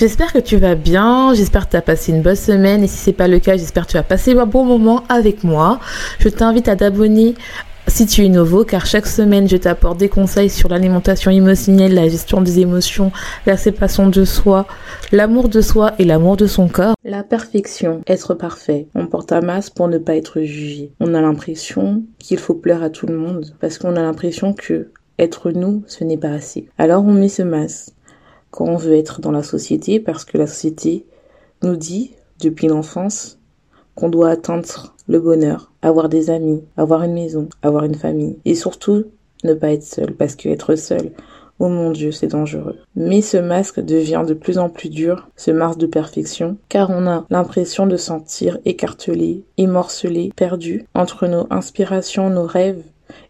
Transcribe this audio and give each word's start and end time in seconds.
J'espère 0.00 0.32
que 0.32 0.38
tu 0.38 0.56
vas 0.56 0.76
bien, 0.76 1.34
j'espère 1.34 1.66
que 1.66 1.72
tu 1.72 1.76
as 1.76 1.82
passé 1.82 2.10
une 2.10 2.22
bonne 2.22 2.34
semaine 2.34 2.82
et 2.82 2.86
si 2.86 2.96
c'est 2.96 3.12
pas 3.12 3.28
le 3.28 3.38
cas, 3.38 3.58
j'espère 3.58 3.86
que 3.86 3.90
tu 3.90 3.96
as 3.98 4.02
passé 4.02 4.32
un 4.32 4.46
bon 4.46 4.64
moment 4.64 5.04
avec 5.10 5.44
moi. 5.44 5.78
Je 6.20 6.30
t'invite 6.30 6.68
à 6.68 6.76
t'abonner 6.76 7.34
si 7.86 8.06
tu 8.06 8.24
es 8.24 8.30
nouveau, 8.30 8.64
car 8.64 8.86
chaque 8.86 9.06
semaine, 9.06 9.46
je 9.46 9.58
t'apporte 9.58 9.98
des 9.98 10.08
conseils 10.08 10.48
sur 10.48 10.70
l'alimentation 10.70 11.30
émotionnelle, 11.30 11.92
la 11.92 12.08
gestion 12.08 12.40
des 12.40 12.60
émotions, 12.60 13.12
la 13.44 13.58
séparation 13.58 14.08
de 14.08 14.24
soi, 14.24 14.66
l'amour 15.12 15.50
de 15.50 15.60
soi 15.60 15.92
et 15.98 16.06
l'amour 16.06 16.38
de 16.38 16.46
son 16.46 16.68
corps. 16.68 16.94
La 17.04 17.22
perfection, 17.22 18.00
être 18.06 18.32
parfait. 18.32 18.86
On 18.94 19.06
porte 19.06 19.32
un 19.32 19.42
masque 19.42 19.74
pour 19.74 19.88
ne 19.88 19.98
pas 19.98 20.16
être 20.16 20.40
jugé. 20.40 20.92
On 21.00 21.12
a 21.12 21.20
l'impression 21.20 22.04
qu'il 22.18 22.38
faut 22.38 22.54
plaire 22.54 22.82
à 22.82 22.88
tout 22.88 23.06
le 23.06 23.18
monde 23.18 23.52
parce 23.60 23.76
qu'on 23.76 23.96
a 23.96 24.00
l'impression 24.00 24.54
que 24.54 24.92
être 25.18 25.50
nous, 25.50 25.82
ce 25.86 26.04
n'est 26.04 26.16
pas 26.16 26.30
assez. 26.30 26.70
Alors 26.78 27.04
on 27.04 27.12
met 27.12 27.28
ce 27.28 27.42
masque 27.42 27.90
quand 28.50 28.66
on 28.66 28.76
veut 28.76 28.94
être 28.94 29.20
dans 29.20 29.30
la 29.30 29.42
société 29.42 30.00
parce 30.00 30.24
que 30.24 30.38
la 30.38 30.46
société 30.46 31.06
nous 31.62 31.76
dit 31.76 32.12
depuis 32.40 32.68
l'enfance 32.68 33.38
qu'on 33.94 34.08
doit 34.08 34.30
atteindre 34.30 34.94
le 35.08 35.20
bonheur, 35.20 35.72
avoir 35.82 36.08
des 36.08 36.30
amis, 36.30 36.62
avoir 36.76 37.02
une 37.02 37.12
maison, 37.12 37.48
avoir 37.62 37.84
une 37.84 37.94
famille 37.94 38.38
et 38.44 38.54
surtout 38.54 39.04
ne 39.44 39.54
pas 39.54 39.72
être 39.72 39.84
seul 39.84 40.14
parce 40.14 40.36
que 40.36 40.48
être 40.48 40.74
seul, 40.76 41.12
oh 41.60 41.68
mon 41.68 41.90
dieu, 41.90 42.10
c'est 42.10 42.26
dangereux. 42.26 42.78
Mais 42.96 43.20
ce 43.20 43.36
masque 43.36 43.80
devient 43.80 44.24
de 44.26 44.34
plus 44.34 44.58
en 44.58 44.68
plus 44.68 44.88
dur, 44.88 45.28
ce 45.36 45.50
masque 45.50 45.78
de 45.78 45.86
perfection, 45.86 46.56
car 46.68 46.90
on 46.90 47.06
a 47.06 47.26
l'impression 47.30 47.86
de 47.86 47.96
sentir 47.96 48.58
écartelé, 48.64 49.44
émorcelé, 49.58 50.32
perdu 50.34 50.86
entre 50.94 51.26
nos 51.26 51.46
inspirations, 51.50 52.30
nos 52.30 52.46
rêves 52.46 52.82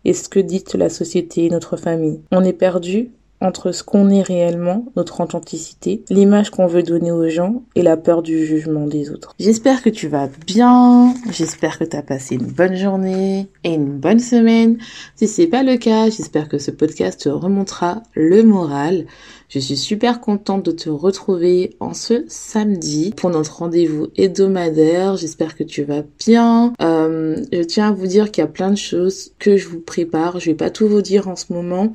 et 0.05 0.15
ce 0.15 0.29
que 0.29 0.41
dit 0.41 0.65
la 0.75 0.89
société 0.89 1.47
et 1.47 1.51
notre 1.51 1.77
famille. 1.77 2.21
On 2.31 2.45
est 2.45 2.53
perdu 2.53 3.11
entre 3.41 3.73
ce 3.73 3.83
qu'on 3.83 4.11
est 4.11 4.23
réellement, 4.23 4.87
notre 4.97 5.21
authenticité, 5.21 6.05
l'image 6.11 6.51
qu'on 6.51 6.67
veut 6.67 6.83
donner 6.83 7.11
aux 7.11 7.29
gens 7.29 7.63
et 7.75 7.83
la 7.83 7.97
peur 7.97 8.23
du 8.23 8.45
jugement 8.45 8.87
des 8.87 9.11
autres. 9.11 9.35
J'espère 9.39 9.83
que 9.83 9.91
tu 9.91 10.09
vas 10.09 10.29
bien, 10.47 11.15
j'espère 11.31 11.79
que 11.79 11.85
tu 11.85 11.97
as 11.97 12.03
passé 12.03 12.35
une 12.35 12.47
bonne 12.47 12.77
journée 12.77 13.49
et 13.65 13.75
une 13.75 13.99
bonne 13.99 14.19
semaine. 14.19 14.79
Si 15.17 15.27
c'est 15.27 15.47
pas 15.47 15.63
le 15.63 15.77
cas, 15.77 16.11
j'espère 16.11 16.49
que 16.49 16.59
ce 16.59 16.71
podcast 16.71 17.21
te 17.23 17.29
remontera 17.29 18.03
le 18.15 18.43
moral. 18.43 19.07
Je 19.49 19.59
suis 19.59 19.77
super 19.77 20.21
contente 20.21 20.65
de 20.65 20.71
te 20.71 20.89
retrouver 20.89 21.75
en 21.81 21.93
ce 21.93 22.25
samedi 22.29 23.13
pour 23.17 23.31
notre 23.31 23.59
rendez-vous 23.59 24.07
hebdomadaire. 24.17 25.17
J'espère 25.17 25.57
que 25.57 25.65
tu 25.65 25.83
vas 25.83 26.03
bien. 26.25 26.73
Euh, 26.81 27.43
je 27.53 27.63
tiens 27.63 27.89
à 27.89 27.93
vous 27.93 28.07
dire 28.07 28.31
qu'il 28.31 28.43
y 28.43 28.45
a 28.45 28.51
plein 28.51 28.71
de 28.71 28.77
choses 28.77 29.33
que 29.41 29.57
je 29.57 29.67
vous 29.67 29.81
prépare. 29.81 30.39
Je 30.39 30.51
vais 30.51 30.57
pas 30.57 30.71
tout 30.71 30.87
vous 30.87 31.03
dire 31.03 31.27
en 31.27 31.35
ce 31.35 31.53
moment 31.53 31.93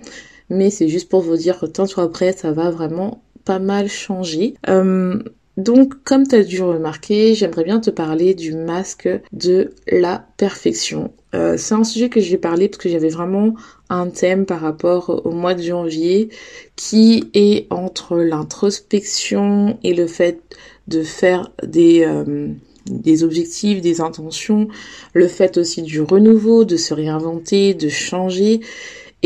mais 0.49 0.69
c'est 0.69 0.87
juste 0.87 1.09
pour 1.09 1.21
vous 1.21 1.37
dire 1.37 1.59
que 1.59 1.65
tant 1.65 1.85
soit 1.85 2.03
après, 2.03 2.31
ça 2.31 2.51
va 2.51 2.69
vraiment 2.69 3.23
pas 3.45 3.59
mal 3.59 3.87
changer. 3.87 4.55
Euh, 4.69 5.21
donc, 5.57 6.03
comme 6.03 6.27
tu 6.27 6.35
as 6.35 6.43
dû 6.43 6.61
remarquer, 6.61 7.33
j'aimerais 7.33 7.63
bien 7.63 7.79
te 7.79 7.89
parler 7.89 8.33
du 8.33 8.53
masque 8.53 9.07
de 9.31 9.71
la 9.87 10.25
perfection. 10.37 11.13
Euh, 11.33 11.55
c'est 11.57 11.75
un 11.75 11.85
sujet 11.85 12.09
que 12.09 12.19
j'ai 12.19 12.37
parlé 12.37 12.67
parce 12.67 12.81
que 12.81 12.89
j'avais 12.89 13.09
vraiment 13.09 13.55
un 13.89 14.07
thème 14.07 14.45
par 14.45 14.59
rapport 14.59 15.21
au 15.25 15.31
mois 15.31 15.53
de 15.53 15.61
janvier 15.61 16.29
qui 16.75 17.29
est 17.33 17.67
entre 17.69 18.17
l'introspection 18.17 19.77
et 19.83 19.93
le 19.93 20.07
fait 20.07 20.41
de 20.87 21.03
faire 21.03 21.51
des... 21.63 22.03
Euh, 22.05 22.49
des 22.87 23.23
objectifs, 23.23 23.81
des 23.81 23.99
intentions, 23.99 24.67
le 25.13 25.27
fait 25.27 25.57
aussi 25.57 25.81
du 25.81 26.01
renouveau, 26.01 26.65
de 26.65 26.77
se 26.77 26.93
réinventer, 26.93 27.73
de 27.73 27.89
changer. 27.89 28.59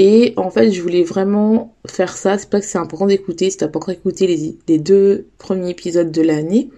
Et 0.01 0.33
en 0.37 0.49
fait, 0.49 0.71
je 0.71 0.81
voulais 0.81 1.03
vraiment 1.03 1.75
faire 1.85 2.15
ça. 2.15 2.37
C'est 2.37 2.49
pas 2.49 2.61
que 2.61 2.65
c'est 2.65 2.77
important 2.77 3.05
d'écouter. 3.05 3.49
Si 3.49 3.57
t'as 3.57 3.67
pas 3.67 3.79
encore 3.79 3.93
écouté 3.93 4.57
les, 4.65 4.77
deux 4.77 5.27
premiers 5.37 5.71
épisodes 5.71 6.09
de 6.09 6.21
l'année, 6.21 6.69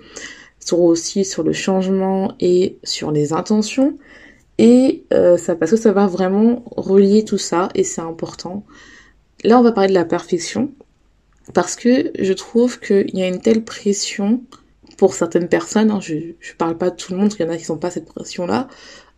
sur 0.60 0.80
aussi 0.80 1.24
sur 1.24 1.44
le 1.44 1.54
changement 1.54 2.34
et 2.40 2.80
sur 2.84 3.12
les 3.12 3.32
intentions. 3.32 3.96
Et 4.58 5.04
euh, 5.14 5.38
ça 5.38 5.56
parce 5.56 5.70
que 5.70 5.78
ça 5.78 5.92
va 5.92 6.08
vraiment 6.08 6.64
relier 6.76 7.24
tout 7.24 7.38
ça 7.38 7.70
et 7.76 7.84
c'est 7.84 8.02
important. 8.02 8.66
Là, 9.44 9.60
on 9.60 9.62
va 9.62 9.72
parler 9.72 9.90
de 9.90 9.94
la 9.94 10.06
perfection 10.06 10.72
parce 11.54 11.76
que 11.76 12.12
je 12.18 12.34
trouve 12.34 12.80
qu'il 12.80 13.16
y 13.16 13.22
a 13.22 13.28
une 13.28 13.40
telle 13.40 13.64
pression 13.64 14.42
pour 14.98 15.14
certaines 15.14 15.48
personnes. 15.48 15.92
Hein, 15.92 16.00
je, 16.02 16.16
je 16.40 16.54
parle 16.56 16.76
pas 16.76 16.90
de 16.90 16.96
tout 16.96 17.12
le 17.12 17.20
monde, 17.20 17.30
qu'il 17.30 17.46
y 17.46 17.48
en 17.48 17.52
a 17.52 17.58
qui 17.58 17.66
sont 17.66 17.78
pas 17.78 17.92
cette 17.92 18.06
pression-là, 18.06 18.68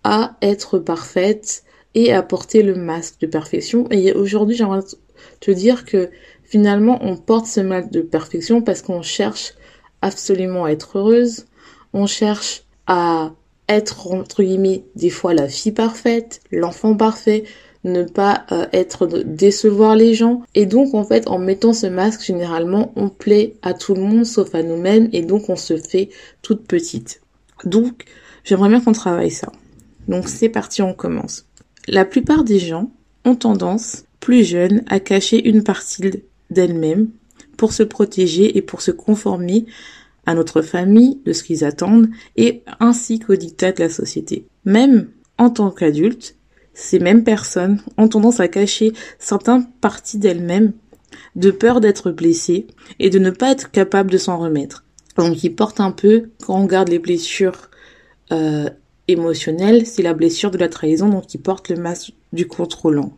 à 0.03 0.35
être 0.41 0.77
parfaite, 0.77 1.63
et 1.95 2.13
à 2.13 2.23
porter 2.23 2.63
le 2.63 2.75
masque 2.75 3.19
de 3.21 3.27
perfection. 3.27 3.87
Et 3.91 4.13
aujourd'hui, 4.13 4.55
j'aimerais 4.55 4.81
te 5.39 5.51
dire 5.51 5.85
que 5.85 6.09
finalement, 6.43 6.99
on 7.01 7.17
porte 7.17 7.45
ce 7.45 7.59
masque 7.59 7.91
de 7.91 8.01
perfection 8.01 8.61
parce 8.61 8.81
qu'on 8.81 9.01
cherche 9.01 9.53
absolument 10.01 10.65
à 10.65 10.71
être 10.71 10.97
heureuse, 10.97 11.45
on 11.93 12.07
cherche 12.07 12.63
à 12.87 13.31
être, 13.69 14.11
entre 14.11 14.43
guillemets, 14.43 14.83
des 14.95 15.09
fois 15.09 15.33
la 15.33 15.47
fille 15.47 15.71
parfaite, 15.71 16.41
l'enfant 16.51 16.95
parfait, 16.95 17.45
ne 17.83 18.03
pas 18.03 18.45
euh, 18.51 18.65
être 18.71 19.07
décevoir 19.07 19.95
les 19.95 20.13
gens. 20.13 20.41
Et 20.55 20.65
donc 20.65 20.93
en 20.93 21.03
fait 21.03 21.27
en 21.27 21.37
mettant 21.37 21.73
ce 21.73 21.87
masque 21.87 22.23
généralement 22.23 22.93
on 22.95 23.09
plaît 23.09 23.55
à 23.61 23.73
tout 23.73 23.93
le 23.93 24.01
monde 24.01 24.25
sauf 24.25 24.55
à 24.55 24.63
nous-mêmes 24.63 25.09
et 25.11 25.21
donc 25.21 25.49
on 25.49 25.55
se 25.55 25.77
fait 25.77 26.09
toute 26.41 26.65
petite. 26.65 27.21
Donc 27.65 28.05
j'aimerais 28.43 28.69
bien 28.69 28.81
qu'on 28.81 28.93
travaille 28.93 29.31
ça. 29.31 29.51
Donc 30.07 30.27
c'est 30.29 30.49
parti 30.49 30.81
on 30.81 30.93
commence 30.93 31.45
la 31.87 32.05
plupart 32.05 32.43
des 32.43 32.59
gens 32.59 32.91
ont 33.25 33.35
tendance, 33.35 34.05
plus 34.19 34.43
jeunes, 34.43 34.83
à 34.87 34.99
cacher 34.99 35.47
une 35.47 35.63
partie 35.63 36.03
d'elles-mêmes 36.49 37.09
pour 37.57 37.73
se 37.73 37.83
protéger 37.83 38.57
et 38.57 38.61
pour 38.61 38.81
se 38.81 38.91
conformer 38.91 39.65
à 40.25 40.33
notre 40.33 40.61
famille, 40.61 41.19
de 41.25 41.33
ce 41.33 41.43
qu'ils 41.43 41.65
attendent, 41.65 42.09
et 42.37 42.63
ainsi 42.79 43.19
qu'aux 43.19 43.35
dictats 43.35 43.73
de 43.73 43.81
la 43.81 43.89
société. 43.89 44.45
Même 44.65 45.09
en 45.37 45.49
tant 45.49 45.69
qu'adultes, 45.69 46.35
ces 46.73 46.99
mêmes 46.99 47.23
personnes 47.23 47.81
ont 47.97 48.07
tendance 48.07 48.39
à 48.39 48.47
cacher 48.47 48.93
certaines 49.19 49.67
parties 49.81 50.17
d'elles-mêmes 50.17 50.73
de 51.35 51.51
peur 51.51 51.81
d'être 51.81 52.11
blessées 52.11 52.67
et 52.99 53.09
de 53.09 53.19
ne 53.19 53.29
pas 53.29 53.51
être 53.51 53.71
capables 53.71 54.11
de 54.11 54.17
s'en 54.17 54.37
remettre. 54.37 54.83
Donc 55.17 55.43
ils 55.43 55.53
portent 55.53 55.79
un 55.79 55.91
peu, 55.91 56.29
quand 56.43 56.57
on 56.57 56.63
regarde 56.63 56.89
les 56.89 56.99
blessures 56.99 57.69
euh, 58.31 58.69
émotionnel, 59.07 59.85
c'est 59.85 60.01
la 60.01 60.13
blessure 60.13 60.51
de 60.51 60.57
la 60.57 60.69
trahison, 60.69 61.09
donc 61.09 61.27
qui 61.27 61.37
porte 61.37 61.69
le 61.69 61.77
masque 61.77 62.13
du 62.31 62.47
contrôlant. 62.47 63.13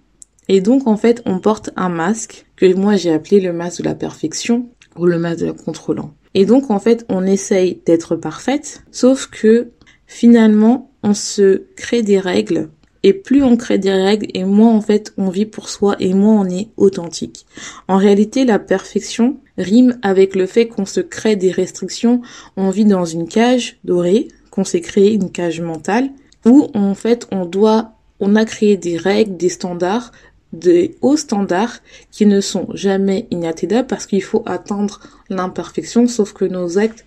Et 0.47 0.61
donc 0.61 0.87
en 0.87 0.97
fait, 0.97 1.21
on 1.25 1.39
porte 1.39 1.71
un 1.75 1.89
masque 1.89 2.45
que 2.55 2.71
moi 2.73 2.95
j'ai 2.95 3.11
appelé 3.11 3.39
le 3.39 3.53
masque 3.53 3.79
de 3.79 3.85
la 3.85 3.95
perfection 3.95 4.69
ou 4.95 5.05
le 5.05 5.17
masque 5.17 5.41
de 5.41 5.47
la 5.47 5.53
contrôlant. 5.53 6.13
Et 6.33 6.45
donc 6.45 6.69
en 6.69 6.79
fait, 6.79 7.05
on 7.09 7.25
essaye 7.25 7.81
d'être 7.85 8.15
parfaite, 8.15 8.83
sauf 8.91 9.27
que 9.27 9.69
finalement, 10.05 10.91
on 11.03 11.13
se 11.13 11.63
crée 11.75 12.03
des 12.03 12.19
règles 12.19 12.69
et 13.05 13.13
plus 13.13 13.43
on 13.43 13.55
crée 13.55 13.77
des 13.77 13.91
règles 13.91 14.25
et 14.33 14.43
moins 14.43 14.73
en 14.73 14.81
fait 14.81 15.13
on 15.17 15.29
vit 15.29 15.45
pour 15.45 15.69
soi 15.69 15.95
et 15.99 16.15
moins 16.15 16.41
on 16.41 16.49
est 16.49 16.69
authentique. 16.75 17.45
En 17.87 17.97
réalité, 17.97 18.45
la 18.45 18.57
perfection 18.57 19.37
rime 19.59 19.99
avec 20.01 20.35
le 20.35 20.47
fait 20.47 20.67
qu'on 20.67 20.87
se 20.87 21.01
crée 21.01 21.35
des 21.35 21.51
restrictions, 21.51 22.21
on 22.57 22.71
vit 22.71 22.85
dans 22.85 23.05
une 23.05 23.27
cage 23.27 23.77
dorée 23.83 24.27
qu'on 24.55 24.63
s'est 24.63 24.81
créé 24.81 25.11
une 25.13 25.31
cage 25.31 25.59
mentale 25.59 26.09
où 26.45 26.69
en 26.73 26.95
fait 26.95 27.27
on 27.31 27.45
doit, 27.45 27.91
on 28.21 28.37
a 28.37 28.45
créé 28.45 28.77
des 28.77 28.95
règles, 28.95 29.35
des 29.35 29.49
standards, 29.49 30.13
des 30.53 30.95
hauts 31.01 31.17
standards 31.17 31.79
qui 32.11 32.25
ne 32.25 32.39
sont 32.39 32.67
jamais 32.73 33.27
inatteignables 33.31 33.87
parce 33.87 34.05
qu'il 34.05 34.23
faut 34.23 34.43
atteindre 34.45 35.01
l'imperfection, 35.29 36.07
sauf 36.07 36.31
que 36.31 36.45
nos 36.45 36.77
actes 36.77 37.05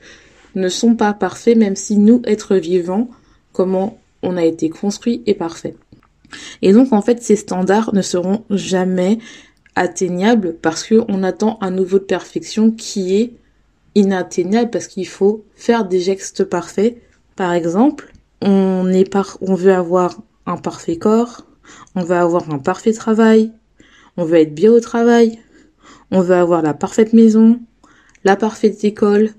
ne 0.55 0.69
sont 0.69 0.95
pas 0.95 1.15
parfaits, 1.15 1.57
même 1.57 1.77
si 1.77 1.97
nous, 1.97 2.21
êtres 2.27 2.57
vivants, 2.57 3.09
comment 3.53 3.99
on 4.23 4.37
a 4.37 4.45
été 4.45 4.69
construit 4.69 5.23
est 5.27 5.35
parfait. 5.35 5.75
Et 6.61 6.73
donc 6.73 6.93
en 6.93 7.01
fait 7.01 7.23
ces 7.23 7.37
standards 7.37 7.95
ne 7.95 8.03
seront 8.03 8.45
jamais 8.51 9.19
atteignables 9.75 10.57
parce 10.61 10.87
qu'on 10.87 11.23
attend 11.23 11.57
un 11.63 11.71
niveau 11.71 11.99
de 11.99 12.05
perfection 12.05 12.71
qui 12.71 13.17
est 13.17 13.33
inatteignable 13.95 14.71
parce 14.71 14.89
qu'il 14.89 15.07
faut 15.07 15.45
faire 15.55 15.87
des 15.87 16.01
gestes 16.01 16.45
parfaits. 16.45 16.99
Par 17.39 17.53
exemple, 17.53 18.13
on 18.43 18.93
est 18.93 19.09
par 19.09 19.39
on 19.41 19.55
veut 19.55 19.73
avoir 19.73 20.21
un 20.45 20.57
parfait 20.57 20.97
corps, 20.97 21.47
on 21.95 22.03
veut 22.03 22.17
avoir 22.17 22.51
un 22.51 22.59
parfait 22.59 22.93
travail, 22.93 23.53
on 24.17 24.25
veut 24.25 24.39
être 24.39 24.57
bien 24.57 24.73
au 24.73 24.81
travail, 24.81 25.39
on 26.11 26.21
veut 26.21 26.35
avoir 26.35 26.63
la 26.63 26.75
parfaite 26.75 27.13
maison, 27.13 27.61
la 28.25 28.35
parfaite 28.35 28.83
école, 28.83 29.31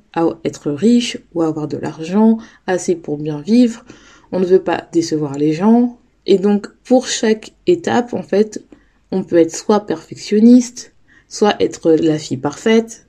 être 0.46 0.72
riche 0.72 1.18
ou 1.34 1.42
avoir 1.42 1.68
de 1.68 1.76
l'argent, 1.76 2.38
assez 2.68 2.96
pour 2.96 3.18
bien 3.18 3.42
vivre. 3.42 3.84
On 4.32 4.40
ne 4.40 4.46
veut 4.46 4.64
pas 4.64 4.88
décevoir 4.94 5.38
les 5.38 5.52
gens. 5.52 6.00
Et 6.26 6.38
donc, 6.38 6.68
pour 6.86 7.06
chaque 7.06 7.52
étape, 7.68 8.14
en 8.14 8.24
fait, 8.24 8.64
on 9.12 9.24
peut 9.24 9.40
être 9.40 9.54
soit 9.54 9.82
perfectionniste, 9.82 10.94
soit 11.28 11.62
être 11.62 11.92
la 11.92 12.18
fille 12.18 12.38
parfaite, 12.38 13.09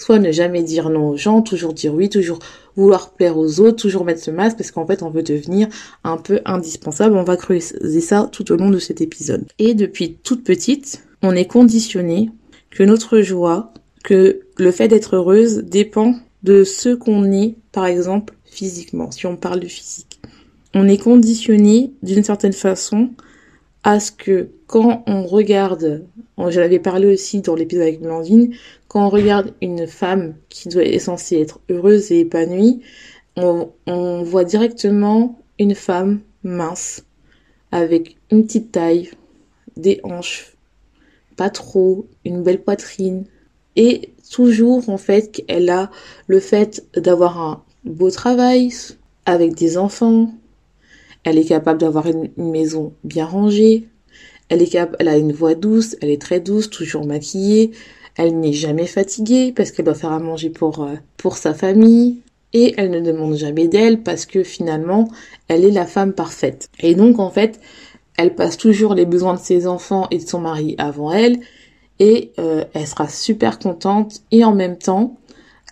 soit 0.00 0.18
ne 0.18 0.32
jamais 0.32 0.62
dire 0.62 0.88
non 0.88 1.10
aux 1.10 1.16
gens, 1.16 1.42
toujours 1.42 1.74
dire 1.74 1.94
oui, 1.94 2.08
toujours 2.08 2.38
vouloir 2.74 3.10
plaire 3.10 3.36
aux 3.36 3.60
autres, 3.60 3.76
toujours 3.76 4.04
mettre 4.04 4.22
ce 4.22 4.30
masque 4.30 4.56
parce 4.56 4.70
qu'en 4.70 4.86
fait 4.86 5.02
on 5.02 5.10
veut 5.10 5.22
devenir 5.22 5.68
un 6.04 6.16
peu 6.16 6.40
indispensable. 6.46 7.16
On 7.16 7.22
va 7.22 7.36
creuser 7.36 8.00
ça 8.00 8.28
tout 8.32 8.50
au 8.50 8.56
long 8.56 8.70
de 8.70 8.78
cet 8.78 9.02
épisode. 9.02 9.44
Et 9.58 9.74
depuis 9.74 10.14
toute 10.22 10.42
petite, 10.42 11.04
on 11.22 11.32
est 11.32 11.44
conditionné 11.44 12.30
que 12.70 12.82
notre 12.82 13.20
joie, 13.20 13.74
que 14.02 14.40
le 14.56 14.70
fait 14.70 14.88
d'être 14.88 15.16
heureuse 15.16 15.58
dépend 15.58 16.14
de 16.42 16.64
ce 16.64 16.94
qu'on 16.94 17.30
est, 17.30 17.56
par 17.70 17.84
exemple, 17.84 18.34
physiquement, 18.44 19.10
si 19.10 19.26
on 19.26 19.36
parle 19.36 19.60
de 19.60 19.68
physique. 19.68 20.20
On 20.72 20.88
est 20.88 20.98
conditionné 20.98 21.92
d'une 22.02 22.24
certaine 22.24 22.54
façon 22.54 23.10
à 23.82 24.00
ce 24.00 24.12
que 24.12 24.50
quand 24.66 25.02
on 25.06 25.24
regarde, 25.24 26.06
j'en 26.36 26.60
avais 26.60 26.78
parlé 26.78 27.06
aussi 27.12 27.40
dans 27.40 27.54
l'épisode 27.54 27.82
avec 27.82 28.00
Blandine, 28.00 28.54
quand 28.88 29.06
on 29.06 29.08
regarde 29.08 29.54
une 29.62 29.86
femme 29.86 30.34
qui 30.48 30.68
doit, 30.68 30.84
est 30.84 30.98
censée 30.98 31.40
être 31.40 31.60
heureuse 31.70 32.12
et 32.12 32.20
épanouie, 32.20 32.80
on, 33.36 33.70
on 33.86 34.22
voit 34.22 34.44
directement 34.44 35.38
une 35.58 35.74
femme 35.74 36.20
mince, 36.42 37.04
avec 37.72 38.16
une 38.30 38.44
petite 38.44 38.72
taille, 38.72 39.10
des 39.76 40.00
hanches, 40.02 40.56
pas 41.36 41.50
trop, 41.50 42.06
une 42.24 42.42
belle 42.42 42.62
poitrine, 42.62 43.24
et 43.76 44.12
toujours 44.30 44.88
en 44.88 44.98
fait 44.98 45.30
qu'elle 45.32 45.70
a 45.70 45.90
le 46.26 46.40
fait 46.40 46.84
d'avoir 46.96 47.40
un 47.40 47.62
beau 47.84 48.10
travail 48.10 48.70
avec 49.26 49.54
des 49.54 49.78
enfants, 49.78 50.32
elle 51.24 51.38
est 51.38 51.44
capable 51.44 51.80
d'avoir 51.80 52.06
une, 52.06 52.30
maison 52.36 52.92
bien 53.04 53.26
rangée, 53.26 53.88
elle 54.48 54.62
est 54.62 54.74
elle 54.98 55.08
a 55.08 55.16
une 55.16 55.32
voix 55.32 55.54
douce, 55.54 55.96
elle 56.00 56.10
est 56.10 56.20
très 56.20 56.40
douce, 56.40 56.70
toujours 56.70 57.06
maquillée, 57.06 57.72
elle 58.16 58.38
n'est 58.38 58.52
jamais 58.52 58.86
fatiguée 58.86 59.52
parce 59.54 59.70
qu'elle 59.70 59.84
doit 59.84 59.94
faire 59.94 60.12
à 60.12 60.18
manger 60.18 60.50
pour 60.50 60.82
euh, 60.82 60.94
pour 61.16 61.36
sa 61.36 61.54
famille. 61.54 62.18
Et 62.52 62.74
elle 62.76 62.90
ne 62.90 62.98
demande 63.00 63.36
jamais 63.36 63.68
d'aide 63.68 64.02
parce 64.02 64.26
que 64.26 64.42
finalement 64.42 65.08
elle 65.46 65.64
est 65.64 65.70
la 65.70 65.86
femme 65.86 66.12
parfaite. 66.12 66.68
Et 66.80 66.96
donc 66.96 67.20
en 67.20 67.30
fait, 67.30 67.60
elle 68.16 68.34
passe 68.34 68.56
toujours 68.56 68.94
les 68.94 69.06
besoins 69.06 69.34
de 69.34 69.38
ses 69.38 69.68
enfants 69.68 70.08
et 70.10 70.18
de 70.18 70.28
son 70.28 70.40
mari 70.40 70.74
avant 70.78 71.12
elle. 71.12 71.38
Et 72.00 72.32
euh, 72.40 72.64
elle 72.74 72.88
sera 72.88 73.08
super 73.08 73.60
contente. 73.60 74.22
Et 74.32 74.44
en 74.44 74.54
même 74.54 74.78
temps 74.78 75.16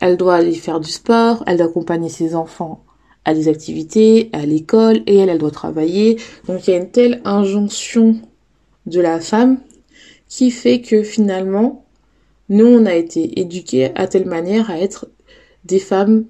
elle 0.01 0.17
doit 0.17 0.37
aller 0.37 0.55
faire 0.55 0.79
du 0.79 0.91
sport, 0.91 1.43
elle 1.47 1.57
doit 1.57 1.67
accompagner 1.67 2.09
ses 2.09 2.37
enfants 2.37 2.85
à 3.29 3.35
des 3.35 3.49
activités, 3.49 4.31
à 4.33 4.47
l'école 4.47 5.03
et 5.07 5.17
elle, 5.17 5.29
elle 5.29 5.37
doit 5.37 5.51
travailler. 5.51 6.19
Donc 6.47 6.67
il 6.67 6.71
y 6.71 6.75
a 6.75 6.79
une 6.79 6.91
telle 6.91 7.21
injonction 7.27 8.17
de 8.87 9.01
la 9.03 9.21
femme 9.21 9.59
qui 10.29 10.51
fait 10.51 10.81
que 10.81 11.03
finalement 11.03 11.85
nous 12.49 12.65
on 12.65 12.87
a 12.87 12.95
été 12.95 13.39
éduqués 13.39 13.91
à 13.97 14.07
telle 14.07 14.25
manière 14.25 14.71
à 14.71 14.79
être 14.81 15.09
des 15.67 15.79
femmes, 15.79 16.25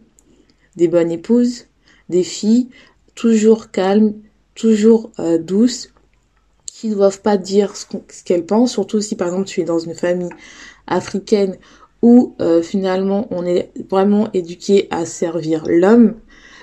des 0.74 0.88
bonnes 0.88 1.12
épouses, 1.12 1.66
des 2.08 2.24
filles 2.24 2.68
toujours 3.14 3.70
calmes, 3.70 4.14
toujours 4.56 5.12
euh, 5.20 5.38
douces, 5.38 5.92
qui 6.66 6.90
doivent 6.90 7.22
pas 7.22 7.36
dire 7.36 7.76
ce 7.76 7.86
qu'elles 8.24 8.44
pensent, 8.44 8.72
surtout 8.72 9.00
si 9.00 9.14
par 9.14 9.28
exemple 9.28 9.46
tu 9.46 9.60
es 9.60 9.64
dans 9.64 9.78
une 9.78 9.94
famille 9.94 10.30
africaine 10.88 11.58
où 12.02 12.34
euh, 12.40 12.60
finalement 12.60 13.28
on 13.30 13.46
est 13.46 13.70
vraiment 13.88 14.32
éduqué 14.32 14.88
à 14.90 15.06
servir 15.06 15.62
l'homme. 15.68 16.16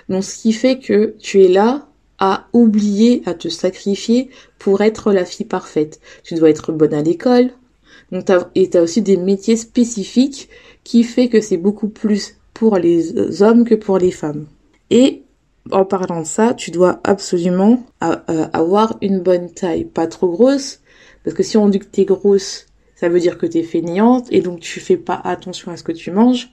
Donc 0.09 0.23
ce 0.23 0.37
qui 0.37 0.53
fait 0.53 0.79
que 0.79 1.15
tu 1.19 1.43
es 1.43 1.47
là 1.47 1.87
à 2.17 2.47
oublier, 2.53 3.23
à 3.25 3.33
te 3.33 3.49
sacrifier 3.49 4.29
pour 4.59 4.81
être 4.81 5.11
la 5.11 5.25
fille 5.25 5.45
parfaite. 5.45 5.99
Tu 6.23 6.35
dois 6.35 6.49
être 6.49 6.71
bonne 6.71 6.93
à 6.93 7.01
l'école. 7.01 7.51
Donc 8.11 8.29
et 8.55 8.69
tu 8.69 8.77
as 8.77 8.81
aussi 8.81 9.01
des 9.01 9.17
métiers 9.17 9.57
spécifiques 9.57 10.49
qui 10.83 11.03
fait 11.03 11.27
que 11.27 11.41
c'est 11.41 11.57
beaucoup 11.57 11.89
plus 11.89 12.37
pour 12.53 12.77
les 12.77 13.41
hommes 13.41 13.65
que 13.65 13.75
pour 13.75 13.97
les 13.97 14.11
femmes. 14.11 14.45
Et 14.89 15.23
en 15.71 15.83
parlant 15.83 16.21
de 16.21 16.27
ça, 16.27 16.53
tu 16.53 16.71
dois 16.71 16.99
absolument 17.03 17.83
avoir 17.99 18.97
une 19.01 19.19
bonne 19.19 19.51
taille, 19.51 19.85
pas 19.85 20.07
trop 20.07 20.29
grosse, 20.29 20.79
parce 21.23 21.35
que 21.35 21.43
si 21.43 21.57
on 21.57 21.67
dit 21.67 21.79
que 21.79 21.85
t'es 21.85 22.05
grosse, 22.05 22.67
ça 22.95 23.09
veut 23.09 23.19
dire 23.19 23.37
que 23.37 23.47
t'es 23.47 23.63
fainéante 23.63 24.27
et 24.31 24.41
donc 24.41 24.59
tu 24.59 24.79
fais 24.79 24.97
pas 24.97 25.19
attention 25.23 25.71
à 25.71 25.77
ce 25.77 25.83
que 25.83 25.91
tu 25.91 26.11
manges 26.11 26.51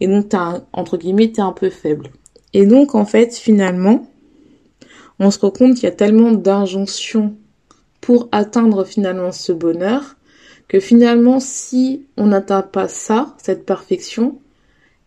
et 0.00 0.06
donc 0.06 0.28
t'as 0.28 0.60
entre 0.72 0.96
guillemets 0.96 1.32
t'es 1.32 1.40
un 1.40 1.52
peu 1.52 1.70
faible. 1.70 2.10
Et 2.52 2.66
donc 2.66 2.94
en 2.94 3.04
fait 3.04 3.34
finalement, 3.34 4.06
on 5.18 5.30
se 5.30 5.38
rend 5.38 5.50
compte 5.50 5.74
qu'il 5.74 5.84
y 5.84 5.86
a 5.86 5.92
tellement 5.92 6.32
d'injonctions 6.32 7.34
pour 8.00 8.28
atteindre 8.32 8.84
finalement 8.84 9.32
ce 9.32 9.52
bonheur 9.52 10.16
que 10.68 10.80
finalement 10.80 11.38
si 11.38 12.06
on 12.16 12.26
n'atteint 12.26 12.62
pas 12.62 12.88
ça, 12.88 13.34
cette 13.38 13.66
perfection, 13.66 14.38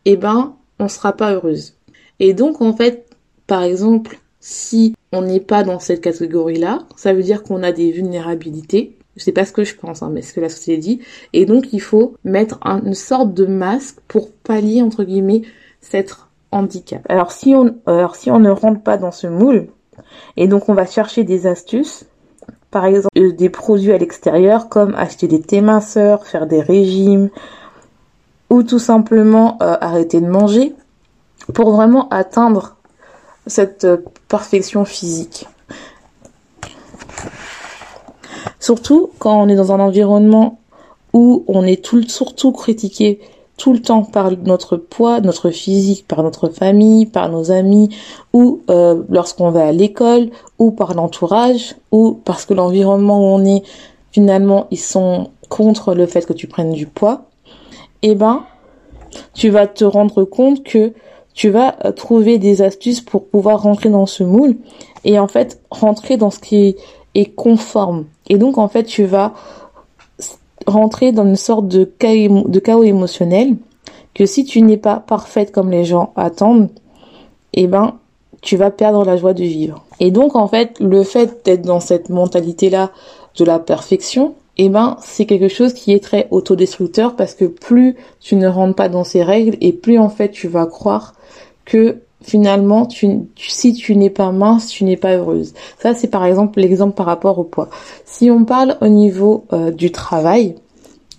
eh 0.06 0.16
ben 0.16 0.56
on 0.80 0.88
sera 0.88 1.14
pas 1.14 1.34
heureuse. 1.34 1.74
Et 2.20 2.34
donc 2.34 2.62
en 2.62 2.76
fait 2.76 3.06
par 3.48 3.64
exemple, 3.64 4.20
si 4.40 4.96
on 5.12 5.22
n'est 5.22 5.40
pas 5.40 5.64
dans 5.64 5.80
cette 5.80 6.02
catégorie-là, 6.02 6.86
ça 6.96 7.14
veut 7.14 7.24
dire 7.24 7.44
qu'on 7.44 7.64
a 7.64 7.72
des 7.72 7.92
vulnérabilités. 7.92 8.98
Je 9.16 9.24
sais 9.24 9.32
pas 9.32 9.46
ce 9.46 9.52
que 9.52 9.64
je 9.64 9.76
pense, 9.76 10.04
hein, 10.04 10.12
mais 10.12 10.22
ce 10.22 10.34
que 10.34 10.42
la 10.42 10.50
société 10.50 10.78
dit. 10.78 11.00
Et 11.34 11.46
donc, 11.46 11.72
il 11.72 11.82
faut 11.82 12.16
mettre 12.24 12.60
une 12.64 12.94
sorte 12.94 13.34
de 13.34 13.46
masque 13.46 13.98
pour 14.08 14.32
pallier, 14.32 14.82
entre 14.82 15.04
guillemets, 15.04 15.44
cet 15.80 16.16
handicap. 16.52 17.02
Alors, 17.10 17.32
si 17.32 17.56
on, 17.56 17.76
alors, 17.86 18.16
si 18.16 18.32
on 18.32 18.40
ne 18.40 18.50
rentre 18.50 18.82
pas 18.82 18.98
dans 18.98 19.12
ce 19.12 19.28
moule, 19.28 19.68
et 20.38 20.48
donc 20.48 20.70
on 20.70 20.74
va 20.74 20.86
chercher 20.86 21.24
des 21.24 21.48
astuces, 21.48 22.06
par 22.72 22.86
exemple, 22.86 23.18
euh, 23.18 23.32
des 23.32 23.50
produits 23.50 23.94
à 23.94 23.98
l'extérieur, 23.98 24.70
comme 24.70 24.96
acheter 24.96 25.28
des 25.28 25.42
thés 25.42 25.62
faire 25.62 26.48
des 26.48 26.62
régimes, 26.62 27.30
ou 28.50 28.64
tout 28.64 28.80
simplement 28.80 29.58
euh, 29.62 29.78
arrêter 29.80 30.22
de 30.22 30.28
manger, 30.28 30.76
pour 31.54 31.72
vraiment 31.72 32.10
atteindre 32.10 32.76
cette 33.48 33.86
euh, 33.86 33.98
perfection 34.28 34.86
physique. 34.86 35.48
Surtout 38.60 39.12
quand 39.20 39.42
on 39.42 39.48
est 39.48 39.56
dans 39.56 39.72
un 39.72 39.80
environnement 39.80 40.60
où 41.14 41.46
on 41.48 41.64
est 41.64 41.84
tout, 41.84 42.02
surtout 42.04 42.52
critiqué 42.52 43.22
tout 43.58 43.74
le 43.74 43.82
temps 43.82 44.04
par 44.04 44.32
notre 44.32 44.76
poids, 44.78 45.22
notre 45.22 45.50
physique, 45.50 46.06
par 46.08 46.24
notre 46.24 46.50
famille, 46.50 47.06
par 47.06 47.30
nos 47.30 47.52
amis, 47.52 47.90
ou 48.34 48.62
euh, 48.70 49.04
lorsqu'on 49.10 49.50
va 49.52 49.68
à 49.68 49.72
l'école, 49.72 50.30
ou 50.60 50.72
par 50.72 50.94
l'entourage, 50.94 51.76
ou 51.92 52.20
parce 52.26 52.46
que 52.46 52.54
l'environnement 52.54 53.20
où 53.20 53.36
on 53.36 53.46
est, 53.46 53.64
finalement, 54.12 54.68
ils 54.72 54.80
sont 54.80 55.32
contre 55.50 55.94
le 55.94 56.06
fait 56.06 56.26
que 56.26 56.34
tu 56.34 56.48
prennes 56.48 56.72
du 56.72 56.86
poids, 56.86 57.26
eh 58.02 58.16
ben, 58.16 58.44
tu 59.34 59.50
vas 59.50 59.68
te 59.68 59.86
rendre 59.86 60.26
compte 60.26 60.64
que 60.64 60.94
tu 61.34 61.50
vas 61.50 61.76
euh, 61.86 61.92
trouver 61.92 62.40
des 62.40 62.62
astuces 62.62 63.02
pour 63.02 63.26
pouvoir 63.26 63.62
rentrer 63.62 63.90
dans 63.90 64.06
ce 64.06 64.24
moule 64.24 64.58
et 65.04 65.20
en 65.20 65.28
fait 65.28 65.62
rentrer 65.70 66.18
dans 66.18 66.32
ce 66.32 66.40
qui 66.40 66.76
est 67.14 67.26
conforme. 67.36 68.06
Et 68.30 68.38
donc 68.38 68.58
en 68.58 68.68
fait 68.68 68.84
tu 68.84 69.06
vas 69.06 69.34
rentrer 70.66 71.12
dans 71.12 71.26
une 71.26 71.36
sorte 71.36 71.68
de 71.68 71.84
chaos, 71.86 72.84
émotionnel 72.84 73.56
que 74.14 74.26
si 74.26 74.46
tu 74.46 74.62
n'es 74.62 74.78
pas 74.78 74.98
parfaite 74.98 75.52
comme 75.52 75.72
les 75.72 75.84
gens 75.84 76.14
attendent, 76.16 76.70
eh 77.54 77.68
ben 77.68 77.96
tu 78.42 78.58
vas 78.58 78.72
perdre 78.72 79.04
la 79.04 79.18
joie 79.18 79.34
de 79.34 79.44
vivre. 79.44 79.84
Et 80.00 80.12
donc 80.12 80.36
en 80.36 80.48
fait 80.48 80.80
le 80.80 81.04
fait 81.04 81.44
d'être 81.46 81.64
dans 81.64 81.80
cette 81.80 82.10
mentalité 82.10 82.70
là 82.70 82.92
de 83.38 83.44
la 83.44 83.60
perfection, 83.60 84.36
eh 84.58 84.70
ben 84.70 84.98
c'est 85.02 85.26
quelque 85.26 85.50
chose 85.50 85.74
qui 85.74 85.92
est 85.92 86.04
très 86.04 86.28
autodestructeur 86.32 87.16
parce 87.16 87.34
que 87.34 87.46
plus 87.46 87.96
tu 88.20 88.36
ne 88.36 88.48
rentres 88.48 88.76
pas 88.76 88.90
dans 88.90 89.04
ces 89.04 89.24
règles 89.24 89.58
et 89.62 89.74
plus 89.74 90.00
en 90.00 90.10
fait 90.10 90.30
tu 90.30 90.48
vas 90.48 90.66
croire 90.66 91.14
que 91.66 91.98
finalement, 92.26 92.86
tu, 92.86 93.08
si 93.38 93.74
tu 93.74 93.96
n'es 93.96 94.10
pas 94.10 94.32
mince, 94.32 94.68
tu 94.68 94.84
n'es 94.84 94.98
pas 94.98 95.16
heureuse. 95.16 95.54
Ça, 95.80 95.94
c'est 95.94 96.08
par 96.10 96.26
exemple 96.26 96.60
l'exemple 96.60 96.96
par 96.96 97.06
rapport 97.06 97.40
au 97.40 97.44
poids. 97.44 97.70
Si 98.06 98.30
on 98.32 98.46
parle 98.46 98.78
au 98.82 98.88
niveau 98.88 99.46
euh, 99.54 99.72
du 99.72 99.92
travail, 99.92 100.56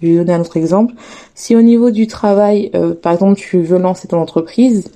je 0.02 0.08
vais 0.08 0.16
donner 0.16 0.34
un 0.34 0.40
autre 0.40 0.56
exemple. 0.56 0.94
Si 1.34 1.56
au 1.56 1.62
niveau 1.62 1.90
du 1.90 2.06
travail, 2.06 2.70
euh, 2.75 2.94
par 2.94 3.12
exemple, 3.12 3.38
tu 3.40 3.62
veux 3.62 3.78
lancer 3.78 4.08
ton 4.08 4.20
entreprise 4.20 4.90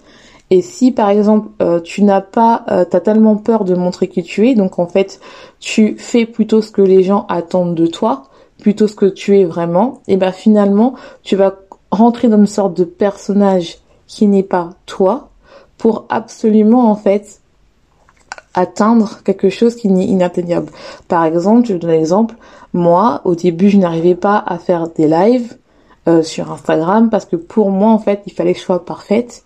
Et 0.51 0.63
si 0.63 0.91
par 0.91 1.09
exemple 1.11 1.49
euh, 1.63 1.81
tu 1.81 2.03
n'as 2.03 2.21
pas, 2.21 2.65
euh, 2.71 2.85
t'as 2.85 3.01
tellement 3.01 3.37
peur 3.37 3.65
de 3.65 3.75
montrer 3.75 4.09
qui 4.09 4.23
tu 4.23 4.49
es, 4.49 4.55
donc 4.55 4.79
en 4.79 4.87
fait 4.87 5.21
tu 5.61 5.97
fais 5.97 6.27
plutôt 6.27 6.61
ce 6.61 6.73
que 6.73 6.83
les 6.83 7.03
gens 7.05 7.25
attendent 7.29 7.77
de 7.77 7.87
toi, 7.87 8.25
plutôt 8.59 8.89
ce 8.89 8.97
que 8.97 9.07
tu 9.07 9.39
es 9.39 9.45
vraiment, 9.45 10.01
et 10.09 10.17
ben 10.17 10.33
finalement 10.33 10.95
tu 11.23 11.37
vas 11.37 11.55
rentrer 11.93 12.29
dans 12.29 12.39
une 12.39 12.47
sorte 12.47 12.77
de 12.77 12.85
personnage 12.85 13.79
qui 14.09 14.27
n'est 14.27 14.43
pas 14.43 14.71
toi 14.87 15.30
pour 15.81 16.05
absolument 16.11 16.91
en 16.91 16.95
fait 16.95 17.41
atteindre 18.53 19.23
quelque 19.25 19.49
chose 19.49 19.77
qui 19.77 19.89
n'est 19.89 20.05
inatteignable. 20.05 20.71
Par 21.09 21.25
exemple, 21.25 21.67
je 21.67 21.75
donne 21.75 21.91
un 21.91 21.99
exemple, 21.99 22.35
moi 22.75 23.23
au 23.25 23.35
début 23.35 23.71
je 23.71 23.79
n'arrivais 23.79 24.15
pas 24.15 24.45
à 24.47 24.59
faire 24.59 24.89
des 24.89 25.09
lives 25.09 25.57
euh, 26.07 26.23
sur 26.23 26.53
Instagram 26.53 27.09
parce 27.09 27.25
que 27.25 27.37
pour 27.37 27.71
moi 27.71 27.89
en 27.91 27.99
fait 27.99 28.21
il 28.27 28.33
fallait 28.33 28.53
que 28.53 28.59
je 28.59 28.65
sois 28.65 28.85
parfaite 28.85 29.43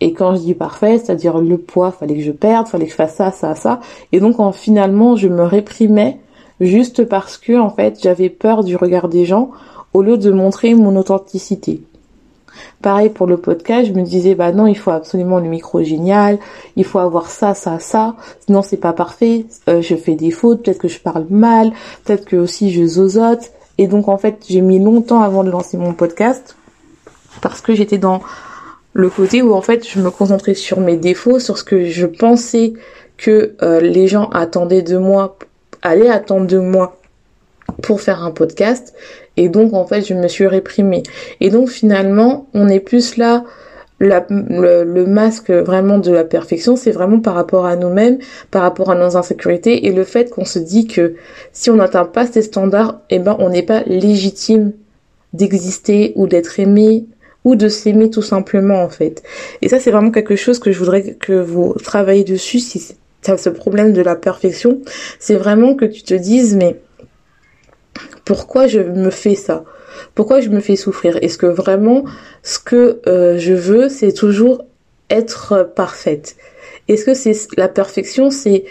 et 0.00 0.14
quand 0.14 0.34
je 0.34 0.40
dis 0.40 0.54
parfait, 0.54 0.96
c'est-à-dire 0.98 1.38
le 1.38 1.58
poids, 1.58 1.92
fallait 1.92 2.16
que 2.16 2.22
je 2.22 2.32
perde, 2.32 2.66
fallait 2.66 2.86
que 2.86 2.92
je 2.92 2.96
fasse 2.96 3.16
ça, 3.16 3.30
ça, 3.30 3.54
ça. 3.54 3.80
Et 4.12 4.20
donc 4.20 4.40
en, 4.40 4.50
finalement, 4.50 5.14
je 5.14 5.28
me 5.28 5.42
réprimais 5.42 6.20
juste 6.58 7.04
parce 7.04 7.36
que 7.36 7.58
en 7.58 7.68
fait, 7.68 7.98
j'avais 8.02 8.30
peur 8.30 8.64
du 8.64 8.76
regard 8.76 9.08
des 9.08 9.26
gens 9.26 9.50
au 9.92 10.00
lieu 10.00 10.16
de 10.16 10.30
montrer 10.30 10.74
mon 10.74 10.96
authenticité. 10.96 11.82
Pareil 12.82 13.10
pour 13.10 13.26
le 13.26 13.36
podcast, 13.36 13.88
je 13.88 13.92
me 13.92 14.02
disais 14.02 14.34
bah 14.34 14.52
non, 14.52 14.66
il 14.66 14.76
faut 14.76 14.90
absolument 14.90 15.38
le 15.38 15.48
micro 15.48 15.82
génial, 15.82 16.38
il 16.76 16.84
faut 16.84 16.98
avoir 16.98 17.30
ça, 17.30 17.54
ça, 17.54 17.78
ça, 17.78 18.16
sinon 18.46 18.62
c'est 18.62 18.76
pas 18.78 18.92
parfait, 18.92 19.46
euh, 19.68 19.82
je 19.82 19.96
fais 19.96 20.14
des 20.14 20.30
fautes, 20.30 20.64
peut-être 20.64 20.78
que 20.78 20.88
je 20.88 21.00
parle 21.00 21.26
mal, 21.30 21.72
peut-être 22.04 22.24
que 22.24 22.36
aussi 22.36 22.70
je 22.72 22.84
zozote. 22.84 23.52
Et 23.78 23.86
donc 23.86 24.08
en 24.08 24.18
fait, 24.18 24.44
j'ai 24.48 24.60
mis 24.60 24.78
longtemps 24.78 25.22
avant 25.22 25.44
de 25.44 25.50
lancer 25.50 25.76
mon 25.76 25.94
podcast 25.94 26.56
parce 27.40 27.60
que 27.60 27.74
j'étais 27.74 27.98
dans 27.98 28.20
le 28.92 29.08
côté 29.08 29.42
où 29.42 29.54
en 29.54 29.62
fait 29.62 29.86
je 29.88 30.00
me 30.00 30.10
concentrais 30.10 30.54
sur 30.54 30.80
mes 30.80 30.96
défauts, 30.96 31.38
sur 31.38 31.58
ce 31.58 31.64
que 31.64 31.84
je 31.84 32.06
pensais 32.06 32.74
que 33.16 33.54
euh, 33.62 33.80
les 33.80 34.06
gens 34.06 34.28
attendaient 34.30 34.82
de 34.82 34.96
moi, 34.96 35.36
allaient 35.82 36.10
attendre 36.10 36.46
de 36.46 36.58
moi 36.58 36.96
pour 37.82 38.00
faire 38.00 38.24
un 38.24 38.30
podcast. 38.30 38.94
Et 39.36 39.48
donc 39.48 39.72
en 39.74 39.86
fait 39.86 40.02
je 40.02 40.14
me 40.14 40.28
suis 40.28 40.46
réprimée. 40.46 41.02
Et 41.40 41.50
donc 41.50 41.68
finalement 41.68 42.46
on 42.54 42.68
est 42.68 42.80
plus 42.80 43.16
là, 43.16 43.44
le, 44.00 45.04
masque 45.04 45.50
vraiment 45.50 45.98
de 45.98 46.10
la 46.10 46.24
perfection, 46.24 46.76
c'est 46.76 46.90
vraiment 46.90 47.20
par 47.20 47.34
rapport 47.34 47.66
à 47.66 47.76
nous-mêmes, 47.76 48.18
par 48.50 48.62
rapport 48.62 48.90
à 48.90 48.94
nos 48.94 49.16
insécurités 49.16 49.86
et 49.86 49.92
le 49.92 50.04
fait 50.04 50.30
qu'on 50.30 50.44
se 50.44 50.58
dit 50.58 50.86
que 50.86 51.14
si 51.52 51.70
on 51.70 51.76
n'atteint 51.76 52.06
pas 52.06 52.26
ces 52.26 52.42
standards, 52.42 53.00
eh 53.10 53.18
ben 53.18 53.36
on 53.38 53.50
n'est 53.50 53.62
pas 53.62 53.82
légitime 53.82 54.72
d'exister 55.32 56.12
ou 56.16 56.26
d'être 56.26 56.58
aimé 56.58 57.06
ou 57.44 57.56
de 57.56 57.68
s'aimer 57.68 58.10
tout 58.10 58.22
simplement 58.22 58.82
en 58.82 58.88
fait. 58.88 59.22
Et 59.62 59.68
ça 59.68 59.78
c'est 59.78 59.90
vraiment 59.90 60.10
quelque 60.10 60.36
chose 60.36 60.58
que 60.58 60.72
je 60.72 60.78
voudrais 60.78 61.14
que 61.14 61.34
vous 61.34 61.74
travaillez 61.74 62.24
dessus 62.24 62.58
si 62.58 62.96
as 63.26 63.36
ce 63.36 63.50
problème 63.50 63.92
de 63.92 64.00
la 64.00 64.16
perfection, 64.16 64.80
c'est 65.18 65.36
vraiment 65.36 65.74
que 65.74 65.84
tu 65.84 66.02
te 66.02 66.14
dises 66.14 66.56
mais 66.56 66.80
pourquoi 68.24 68.66
je 68.66 68.80
me 68.80 69.10
fais 69.10 69.34
ça? 69.34 69.64
Pourquoi 70.14 70.40
je 70.40 70.48
me 70.48 70.60
fais 70.60 70.76
souffrir? 70.76 71.18
Est-ce 71.22 71.38
que 71.38 71.46
vraiment 71.46 72.04
ce 72.42 72.58
que 72.58 73.00
euh, 73.06 73.38
je 73.38 73.52
veux 73.54 73.88
c'est 73.88 74.12
toujours 74.12 74.64
être 75.08 75.70
parfaite? 75.74 76.36
Est-ce 76.88 77.04
que 77.04 77.14
c'est 77.14 77.34
la 77.56 77.68
perfection 77.68 78.30
c'est 78.30 78.64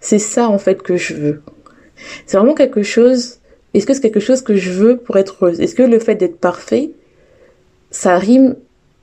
c'est 0.00 0.18
ça 0.18 0.48
en 0.48 0.58
fait 0.58 0.82
que 0.82 0.96
je 0.96 1.14
veux? 1.14 1.42
C'est 2.26 2.36
vraiment 2.36 2.54
quelque 2.54 2.82
chose 2.82 3.38
est-ce 3.74 3.86
que 3.86 3.94
c'est 3.94 4.02
quelque 4.02 4.20
chose 4.20 4.42
que 4.42 4.54
je 4.54 4.70
veux 4.70 4.98
pour 4.98 5.16
être 5.16 5.36
heureuse? 5.40 5.60
Est-ce 5.60 5.74
que 5.74 5.82
le 5.82 5.98
fait 5.98 6.14
d'être 6.14 6.38
parfait 6.38 6.90
ça 7.90 8.18
rime 8.18 8.56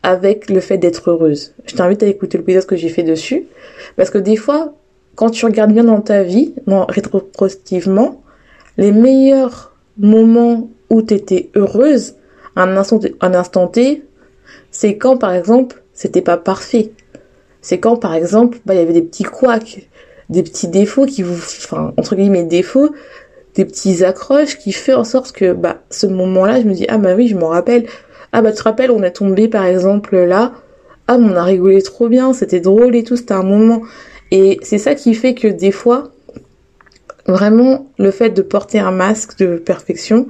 avec 0.03 0.49
le 0.49 0.59
fait 0.59 0.77
d'être 0.77 1.09
heureuse? 1.09 1.53
Je 1.65 1.75
t'invite 1.75 2.03
à 2.03 2.07
écouter 2.07 2.37
le 2.37 2.43
l'épisode 2.43 2.65
que 2.65 2.75
j'ai 2.75 2.89
fait 2.89 3.03
dessus. 3.03 3.45
Parce 3.95 4.09
que 4.09 4.17
des 4.17 4.35
fois, 4.35 4.73
quand 5.15 5.29
tu 5.29 5.45
regardes 5.45 5.71
bien 5.71 5.83
dans 5.83 6.01
ta 6.01 6.23
vie, 6.23 6.53
non, 6.67 6.85
rétrospectivement, 6.87 8.21
les 8.77 8.91
meilleurs 8.91 9.68
moments 9.99 10.69
où 10.89 11.01
tu 11.01 11.13
étais 11.13 11.49
heureuse, 11.55 12.15
un 12.55 12.75
instant, 12.75 12.99
un 13.21 13.33
instant 13.33 13.67
T, 13.67 14.03
c'est 14.71 14.97
quand, 14.97 15.17
par 15.17 15.33
exemple, 15.33 15.83
c'était 15.93 16.21
pas 16.21 16.37
parfait. 16.37 16.91
C'est 17.61 17.79
quand, 17.79 17.97
par 17.97 18.15
exemple, 18.15 18.59
bah, 18.65 18.73
il 18.73 18.79
y 18.79 18.83
avait 18.83 18.93
des 18.93 19.01
petits 19.01 19.23
couacs, 19.23 19.87
des 20.29 20.43
petits 20.43 20.67
défauts 20.67 21.05
qui 21.05 21.23
vous, 21.23 21.35
enfin, 21.35 21.93
entre 21.97 22.15
guillemets, 22.15 22.43
défauts, 22.43 22.89
des 23.55 23.65
petits 23.65 24.03
accroches 24.03 24.57
qui 24.57 24.71
fait 24.71 24.93
en 24.93 25.03
sorte 25.03 25.31
que, 25.31 25.53
bah, 25.53 25.81
ce 25.89 26.07
moment-là, 26.07 26.61
je 26.61 26.65
me 26.65 26.73
dis, 26.73 26.85
ah, 26.89 26.97
bah 26.97 27.15
oui, 27.15 27.27
je 27.27 27.35
m'en 27.35 27.49
rappelle, 27.49 27.85
ah 28.31 28.41
bah 28.41 28.51
tu 28.51 28.57
te 28.57 28.63
rappelles, 28.63 28.91
on 28.91 29.03
est 29.03 29.11
tombé 29.11 29.47
par 29.47 29.65
exemple 29.65 30.17
là. 30.17 30.53
Ah 31.07 31.17
on 31.19 31.35
a 31.35 31.43
rigolé 31.43 31.81
trop 31.81 32.07
bien, 32.07 32.33
c'était 32.33 32.59
drôle 32.59 32.95
et 32.95 33.03
tout, 33.03 33.15
c'était 33.15 33.33
un 33.33 33.43
moment. 33.43 33.81
Et 34.31 34.59
c'est 34.61 34.77
ça 34.77 34.93
qui 34.93 35.15
fait 35.15 35.33
que 35.33 35.47
des 35.47 35.71
fois, 35.71 36.11
vraiment, 37.29 37.87
le 37.97 38.11
fait 38.11 38.29
de 38.29 38.41
porter 38.41 38.79
un 38.79 38.91
masque 38.91 39.37
de 39.37 39.57
perfection, 39.57 40.27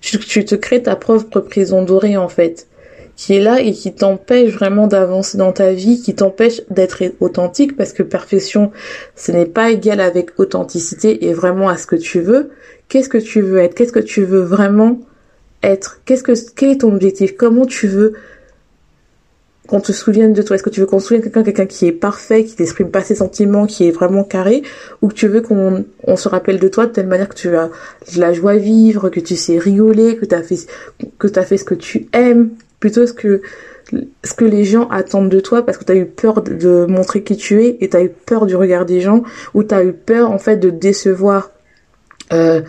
tu, 0.00 0.44
te 0.44 0.54
crées 0.54 0.82
ta 0.82 0.96
propre 0.96 1.40
prison 1.40 1.82
dorée 1.82 2.16
en 2.16 2.28
fait, 2.28 2.68
qui 3.16 3.34
est 3.34 3.40
là 3.40 3.60
et 3.60 3.72
qui 3.72 3.92
t'empêche 3.94 4.52
vraiment 4.52 4.86
d'avancer 4.86 5.38
dans 5.38 5.52
ta 5.52 5.72
vie, 5.72 6.00
qui 6.00 6.14
t'empêche 6.14 6.62
d'être 6.70 7.02
authentique 7.20 7.76
parce 7.76 7.92
que 7.92 8.02
perfection, 8.02 8.70
ce 9.16 9.32
n'est 9.32 9.46
pas 9.46 9.70
égal 9.70 10.00
avec 10.00 10.38
authenticité 10.38 11.26
et 11.26 11.32
vraiment 11.32 11.68
à 11.68 11.76
ce 11.76 11.86
que 11.86 11.96
tu 11.96 12.20
veux. 12.20 12.50
Qu'est-ce 12.88 13.08
que 13.08 13.18
tu 13.18 13.40
veux 13.40 13.58
être? 13.58 13.74
Qu'est-ce 13.74 13.92
que 13.92 13.98
tu 13.98 14.22
veux 14.22 14.42
vraiment 14.42 15.00
être? 15.62 16.00
Qu'est-ce 16.04 16.22
que 16.22 16.32
quel 16.54 16.70
est 16.70 16.80
ton 16.82 16.94
objectif? 16.94 17.36
Comment 17.36 17.66
tu 17.66 17.88
veux 17.88 18.12
qu'on 19.66 19.80
te 19.80 19.92
souvienne 19.92 20.32
de 20.32 20.42
toi 20.42 20.56
Est-ce 20.56 20.62
que 20.62 20.70
tu 20.70 20.80
veux 20.80 20.86
qu'on 20.86 20.98
se 20.98 21.08
souvienne 21.08 21.22
quelqu'un, 21.22 21.42
quelqu'un 21.42 21.66
qui 21.66 21.86
est 21.86 21.92
parfait, 21.92 22.44
qui 22.44 22.54
n'exprime 22.60 22.90
pas 22.90 23.02
ses 23.02 23.16
sentiments, 23.16 23.66
qui 23.66 23.86
est 23.86 23.90
vraiment 23.90 24.24
carré, 24.24 24.62
ou 25.02 25.08
que 25.08 25.14
tu 25.14 25.28
veux 25.28 25.40
qu'on 25.40 25.84
on 26.04 26.16
se 26.16 26.28
rappelle 26.28 26.58
de 26.58 26.68
toi 26.68 26.86
de 26.86 26.92
telle 26.92 27.06
manière 27.06 27.28
que 27.28 27.34
tu 27.34 27.54
as 27.56 27.70
de 28.14 28.20
la 28.20 28.32
joie 28.32 28.52
à 28.52 28.56
vivre, 28.56 29.08
que 29.10 29.20
tu 29.20 29.36
sais 29.36 29.58
rigoler, 29.58 30.16
que 30.16 30.24
tu 30.24 30.34
as 30.34 30.42
fait 30.42 30.56
que 31.18 31.28
fait 31.28 31.56
ce 31.56 31.64
que 31.64 31.74
tu 31.74 32.08
aimes, 32.12 32.50
plutôt 32.80 33.06
ce 33.06 33.12
que 33.12 33.42
ce 34.24 34.34
que 34.34 34.44
les 34.44 34.64
gens 34.64 34.88
attendent 34.88 35.28
de 35.28 35.40
toi 35.40 35.64
parce 35.64 35.78
que 35.78 35.84
tu 35.84 35.92
as 35.92 35.96
eu 35.96 36.06
peur 36.06 36.42
de, 36.42 36.86
montrer 36.86 37.22
qui 37.22 37.36
tu 37.36 37.62
es 37.62 37.76
et 37.80 37.88
tu 37.88 37.96
as 37.96 38.02
eu 38.02 38.08
peur 38.08 38.46
du 38.46 38.56
regard 38.56 38.84
des 38.84 39.00
gens 39.00 39.22
ou 39.54 39.62
tu 39.62 39.74
as 39.74 39.84
eu 39.84 39.92
peur 39.92 40.30
en 40.30 40.38
fait 40.38 40.56
de 40.56 40.70
décevoir 40.70 41.52
euh, 42.32 42.62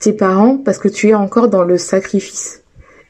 tes 0.00 0.12
parents 0.12 0.58
parce 0.58 0.78
que 0.78 0.88
tu 0.88 1.08
es 1.08 1.14
encore 1.14 1.48
dans 1.48 1.62
le 1.62 1.78
sacrifice. 1.78 2.62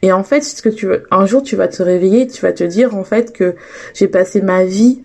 Et 0.03 0.13
en 0.13 0.23
fait, 0.23 0.43
ce 0.43 0.63
que 0.63 0.69
tu 0.69 0.87
veux, 0.87 1.05
un 1.11 1.27
jour 1.27 1.43
tu 1.43 1.57
vas 1.57 1.69
te 1.69 1.83
réveiller, 1.83 2.27
tu 2.27 2.43
vas 2.43 2.53
te 2.53 2.65
dire 2.65 2.95
en 2.95 3.05
fait 3.05 3.33
que 3.33 3.55
j'ai 3.95 4.09
passé 4.09 4.43
ma 4.43 4.65
vie 4.65 5.03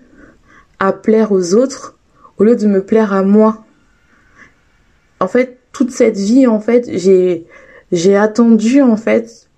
à 0.80 0.92
plaire 0.94 1.32
aux 1.32 1.54
autres 1.54 1.98
au 2.38 2.44
lieu 2.44 2.56
de 2.56 2.68
me 2.68 2.84
plaire 2.84 3.14
à 3.14 3.24
moi. 3.24 3.64
En 5.20 5.28
fait, 5.28 5.60
toute 5.72 5.92
cette 5.92 6.18
vie 6.18 6.48
en 6.48 6.60
fait, 6.60 6.90
j'ai 6.92 7.46
j'ai 7.92 8.16
attendu 8.16 8.82
en 8.82 8.98
fait 8.98 9.50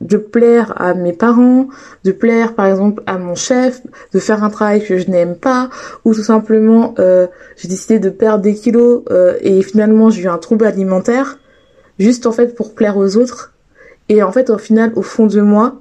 de 0.00 0.16
plaire 0.16 0.74
à 0.76 0.94
mes 0.94 1.12
parents, 1.12 1.68
de 2.04 2.12
plaire 2.12 2.54
par 2.54 2.66
exemple 2.66 3.02
à 3.06 3.18
mon 3.18 3.34
chef, 3.34 3.82
de 4.12 4.18
faire 4.18 4.42
un 4.42 4.50
travail 4.50 4.84
que 4.84 4.98
je 4.98 5.10
n'aime 5.10 5.36
pas, 5.36 5.70
ou 6.04 6.14
tout 6.14 6.22
simplement 6.22 6.94
euh, 6.98 7.26
j'ai 7.56 7.68
décidé 7.68 7.98
de 7.98 8.10
perdre 8.10 8.42
des 8.42 8.54
kilos 8.54 9.02
euh, 9.10 9.36
et 9.40 9.62
finalement 9.62 10.10
j'ai 10.10 10.22
eu 10.22 10.28
un 10.28 10.38
trouble 10.38 10.66
alimentaire 10.66 11.38
juste 11.98 12.26
en 12.26 12.32
fait 12.32 12.54
pour 12.54 12.74
plaire 12.74 12.96
aux 12.96 13.16
autres. 13.16 13.51
Et 14.08 14.22
en 14.22 14.32
fait, 14.32 14.50
au 14.50 14.58
final, 14.58 14.92
au 14.96 15.02
fond 15.02 15.26
de 15.26 15.40
moi, 15.40 15.80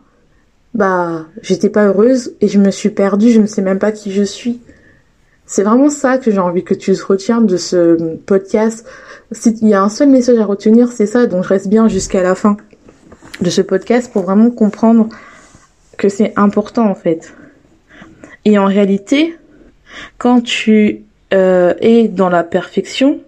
bah, 0.74 1.25
j'étais 1.42 1.70
pas 1.70 1.86
heureuse 1.88 2.34
et 2.42 2.48
je 2.48 2.60
me 2.60 2.72
suis 2.72 2.90
perdue, 2.90 3.32
je 3.32 3.42
ne 3.42 3.48
sais 3.48 3.62
même 3.62 3.80
pas 3.80 3.92
qui 3.92 4.12
je 4.12 4.24
suis. 4.24 4.62
C'est 5.46 5.63
vraiment 5.63 5.90
ça 5.90 6.18
que 6.18 6.32
j'ai 6.32 6.40
envie 6.40 6.63
que 6.63 6.74
tu 6.74 6.94
retiens 6.94 7.42
de 7.42 7.58
ce 7.58 8.16
podcast. 8.16 8.88
S'il 9.32 9.68
y 9.68 9.74
a 9.74 9.82
un 9.82 9.90
seul 9.90 10.10
message 10.10 10.40
à 10.40 10.46
retenir, 10.46 10.92
c'est 10.92 11.06
ça, 11.06 11.25
donc 11.25 11.44
je 11.44 11.50
reste 11.50 11.68
bien 11.68 11.88
jusqu'à 11.90 12.24
la 12.24 12.36
fin 12.36 12.56
de 13.42 13.50
ce 13.50 13.62
podcast 13.62 14.12
pour 14.13 14.24
vraiment 14.24 14.50
comprendre 14.50 15.10
que 15.98 16.08
c'est 16.08 16.34
important 16.38 16.90
en 16.90 16.96
fait. 16.96 17.34
Et 18.46 18.58
en 18.58 18.66
réalité, 18.66 19.36
quand 20.18 20.42
tu 20.42 21.04
euh, 21.34 21.74
es 21.82 22.08
dans 22.08 22.30
la 22.30 22.44
perfection, 22.44 23.20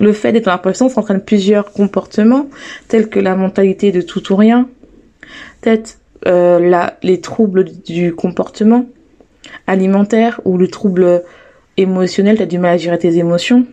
le 0.00 0.12
fait 0.12 0.32
d'être 0.32 0.46
dans 0.46 0.52
la 0.52 0.98
entraîne 0.98 1.20
plusieurs 1.20 1.72
comportements, 1.72 2.48
tels 2.88 3.08
que 3.08 3.20
la 3.20 3.36
mentalité 3.36 3.92
de 3.92 4.00
tout 4.00 4.32
ou 4.32 4.36
rien, 4.36 4.68
peut-être 5.60 5.98
euh, 6.26 6.90
les 7.02 7.20
troubles 7.20 7.64
du 7.64 8.14
comportement 8.14 8.86
alimentaire 9.66 10.40
ou 10.44 10.58
le 10.58 10.68
trouble 10.68 11.22
émotionnel, 11.76 12.36
tu 12.36 12.42
as 12.42 12.46
du 12.46 12.58
mal 12.58 12.74
à 12.74 12.76
gérer 12.76 12.98
tes 12.98 13.16
émotions, 13.16 13.66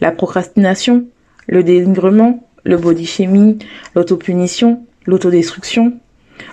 la 0.00 0.10
procrastination, 0.10 1.06
le 1.46 1.62
dénigrement, 1.62 2.48
le 2.64 2.76
body 2.76 3.06
shaming, 3.06 3.58
l'autopunition, 3.94 4.84
l'autodestruction, 5.06 5.94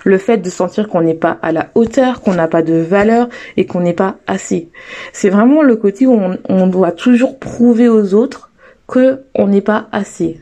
le 0.04 0.18
fait 0.18 0.38
de 0.38 0.50
sentir 0.50 0.88
qu'on 0.88 1.02
n'est 1.02 1.14
pas 1.14 1.38
à 1.42 1.52
la 1.52 1.70
hauteur, 1.76 2.22
qu'on 2.22 2.34
n'a 2.34 2.48
pas 2.48 2.62
de 2.62 2.76
valeur 2.76 3.30
et 3.56 3.66
qu'on 3.66 3.80
n'est 3.80 3.94
pas 3.94 4.18
assez. 4.28 4.70
C'est 5.14 5.30
vraiment 5.30 5.62
le 5.62 5.76
côté 5.78 6.06
où 6.06 6.20
on 6.50 6.68
doit 6.68 6.92
toujours 6.92 7.40
prouver 7.40 7.88
aux 7.88 8.14
autres 8.14 8.47
que 8.88 9.24
on 9.36 9.48
n'est 9.48 9.62
pas 9.62 9.88
assez. 9.91 10.41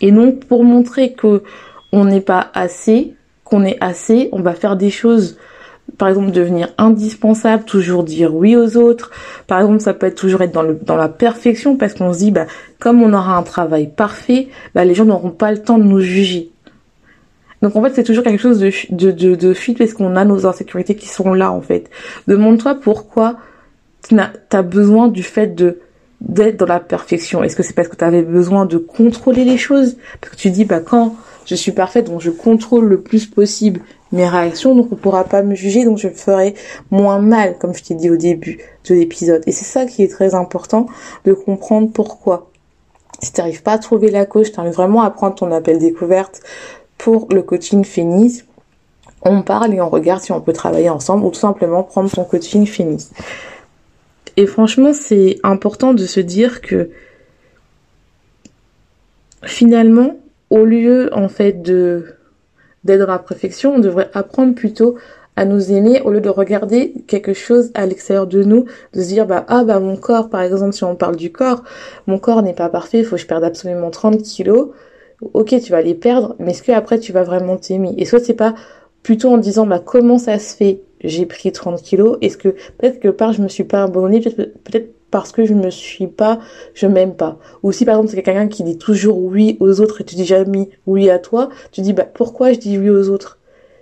Et 0.00 0.12
donc 0.12 0.44
pour 0.44 0.64
montrer 0.64 1.12
que 1.12 1.42
on 1.92 2.04
n'est 2.04 2.20
pas 2.20 2.50
assez, 2.54 3.14
qu'on 3.44 3.64
est 3.64 3.78
assez, 3.80 4.28
on 4.32 4.40
va 4.40 4.54
faire 4.54 4.76
des 4.76 4.90
choses 4.90 5.38
par 5.98 6.08
exemple 6.08 6.30
devenir 6.30 6.68
indispensable, 6.78 7.64
toujours 7.64 8.04
dire 8.04 8.34
oui 8.34 8.56
aux 8.56 8.76
autres. 8.76 9.10
Par 9.46 9.60
exemple, 9.60 9.80
ça 9.80 9.94
peut 9.94 10.06
être 10.06 10.16
toujours 10.16 10.42
être 10.42 10.52
dans, 10.52 10.62
le, 10.62 10.74
dans 10.74 10.96
la 10.96 11.08
perfection 11.08 11.76
parce 11.76 11.94
qu'on 11.94 12.12
se 12.12 12.18
dit, 12.18 12.30
bah, 12.30 12.46
comme 12.78 13.02
on 13.02 13.12
aura 13.12 13.36
un 13.36 13.42
travail 13.42 13.88
parfait, 13.88 14.48
bah, 14.74 14.84
les 14.84 14.94
gens 14.94 15.04
n'auront 15.04 15.30
pas 15.30 15.52
le 15.52 15.62
temps 15.62 15.78
de 15.78 15.84
nous 15.84 16.00
juger. 16.00 16.50
Donc 17.62 17.74
en 17.76 17.82
fait, 17.82 17.94
c'est 17.94 18.04
toujours 18.04 18.24
quelque 18.24 18.40
chose 18.42 18.58
de, 18.58 19.10
de, 19.10 19.34
de, 19.34 19.54
fuite 19.54 19.78
parce 19.78 19.94
qu'on 19.94 20.16
a 20.16 20.24
nos 20.24 20.44
insécurités 20.46 20.94
qui 20.94 21.08
sont 21.08 21.32
là 21.32 21.50
en 21.50 21.62
fait. 21.62 21.88
Demande-toi 22.28 22.74
pourquoi 22.74 23.36
tu 24.08 24.16
as 24.18 24.62
besoin 24.62 25.08
du 25.08 25.22
fait 25.22 25.54
de 25.54 25.78
d'être 26.20 26.56
dans 26.56 26.66
la 26.66 26.80
perfection. 26.80 27.42
Est-ce 27.42 27.56
que 27.56 27.62
c'est 27.62 27.74
parce 27.74 27.88
que 27.88 27.96
tu 27.96 28.04
avais 28.04 28.22
besoin 28.22 28.66
de 28.66 28.78
contrôler 28.78 29.44
les 29.44 29.58
choses? 29.58 29.96
Parce 30.20 30.34
que 30.34 30.40
tu 30.40 30.50
dis, 30.50 30.64
bah 30.64 30.80
quand 30.80 31.14
je 31.44 31.54
suis 31.54 31.72
parfaite, 31.72 32.10
donc 32.10 32.20
je 32.20 32.30
contrôle 32.30 32.86
le 32.86 33.00
plus 33.00 33.26
possible 33.26 33.80
mes 34.12 34.28
réactions, 34.28 34.74
donc 34.74 34.88
on 34.92 34.96
pourra 34.96 35.24
pas 35.24 35.42
me 35.42 35.54
juger, 35.54 35.84
donc 35.84 35.98
je 35.98 36.08
ferai 36.08 36.54
moins 36.90 37.18
mal, 37.18 37.56
comme 37.58 37.74
je 37.74 37.82
t'ai 37.82 37.94
dit 37.94 38.10
au 38.10 38.16
début 38.16 38.58
de 38.88 38.94
l'épisode. 38.94 39.42
Et 39.46 39.52
c'est 39.52 39.64
ça 39.64 39.84
qui 39.84 40.02
est 40.02 40.08
très 40.08 40.34
important 40.34 40.86
de 41.24 41.32
comprendre 41.32 41.90
pourquoi. 41.92 42.50
Si 43.22 43.32
tu 43.32 43.40
n'arrives 43.40 43.62
pas 43.62 43.72
à 43.72 43.78
trouver 43.78 44.10
la 44.10 44.26
cause, 44.26 44.52
je 44.54 44.70
vraiment 44.70 45.02
à 45.02 45.10
prendre 45.10 45.34
ton 45.34 45.50
appel 45.52 45.78
découverte 45.78 46.40
pour 46.98 47.28
le 47.30 47.42
coaching 47.42 47.84
Fénis. 47.84 48.42
On 49.22 49.42
parle 49.42 49.74
et 49.74 49.80
on 49.80 49.88
regarde 49.88 50.22
si 50.22 50.32
on 50.32 50.40
peut 50.40 50.52
travailler 50.52 50.90
ensemble 50.90 51.24
ou 51.24 51.30
tout 51.30 51.40
simplement 51.40 51.82
prendre 51.82 52.10
ton 52.10 52.24
coaching 52.24 52.66
Fénis. 52.66 53.10
Et 54.36 54.46
franchement, 54.46 54.92
c'est 54.92 55.38
important 55.42 55.94
de 55.94 56.04
se 56.04 56.20
dire 56.20 56.60
que 56.60 56.90
finalement, 59.44 60.18
au 60.50 60.64
lieu 60.64 61.10
en 61.12 61.28
fait 61.28 61.62
de 61.62 62.04
d'être 62.84 63.00
dans 63.00 63.12
la 63.12 63.18
perfection, 63.18 63.74
on 63.74 63.78
devrait 63.78 64.10
apprendre 64.14 64.54
plutôt 64.54 64.96
à 65.34 65.44
nous 65.44 65.72
aimer 65.72 66.00
au 66.02 66.10
lieu 66.10 66.20
de 66.20 66.28
regarder 66.28 66.94
quelque 67.06 67.34
chose 67.34 67.70
à 67.74 67.84
l'extérieur 67.86 68.26
de 68.26 68.42
nous, 68.42 68.64
de 68.94 69.02
se 69.02 69.08
dire 69.08 69.26
bah 69.26 69.44
ah 69.48 69.64
bah 69.64 69.80
mon 69.80 69.96
corps 69.96 70.30
par 70.30 70.40
exemple 70.42 70.72
si 70.72 70.84
on 70.84 70.96
parle 70.96 71.16
du 71.16 71.32
corps, 71.32 71.62
mon 72.06 72.18
corps 72.18 72.42
n'est 72.42 72.54
pas 72.54 72.68
parfait, 72.68 73.00
il 73.00 73.04
faut 73.04 73.16
que 73.16 73.22
je 73.22 73.26
perde 73.26 73.44
absolument 73.44 73.90
30 73.90 74.22
kilos. 74.22 74.70
Ok, 75.32 75.54
tu 75.62 75.72
vas 75.72 75.80
les 75.82 75.94
perdre, 75.94 76.36
mais 76.38 76.50
est-ce 76.50 76.62
que 76.62 76.72
après 76.72 76.98
tu 76.98 77.12
vas 77.12 77.22
vraiment 77.22 77.56
t'aimer? 77.56 77.94
Et 77.98 78.04
soit 78.04 78.20
c'est 78.20 78.34
pas 78.34 78.54
plutôt 79.02 79.30
en 79.30 79.38
disant 79.38 79.66
bah 79.66 79.80
comment 79.84 80.18
ça 80.18 80.38
se 80.38 80.54
fait 80.56 80.80
j'ai 81.06 81.26
pris 81.26 81.52
30 81.52 81.82
kilos 81.82 82.18
Est-ce 82.20 82.36
que 82.36 82.48
peut-être 82.48 83.00
que 83.00 83.08
part 83.08 83.32
je 83.32 83.42
me 83.42 83.48
suis 83.48 83.64
pas 83.64 83.84
abandonnée, 83.84 84.20
peut-être 84.20 84.92
parce 85.10 85.32
que 85.32 85.44
je 85.44 85.54
me 85.54 85.70
suis 85.70 86.08
pas, 86.08 86.40
je 86.74 86.86
m'aime 86.86 87.14
pas. 87.14 87.38
Ou 87.62 87.72
si 87.72 87.84
par 87.84 87.94
exemple 87.94 88.10
c'est 88.10 88.22
quelqu'un 88.22 88.48
qui 88.48 88.64
dit 88.64 88.78
toujours 88.78 89.18
oui 89.18 89.56
aux 89.60 89.80
autres 89.80 90.00
et 90.00 90.04
tu 90.04 90.16
dis 90.16 90.24
jamais 90.24 90.68
oui 90.86 91.10
à 91.10 91.18
toi, 91.18 91.48
tu 91.72 91.80
dis 91.80 91.92
bah 91.92 92.04
pourquoi 92.04 92.52
je 92.52 92.58
dis 92.58 92.78
oui 92.78 92.90
aux 92.90 93.08
autres? 93.08 93.38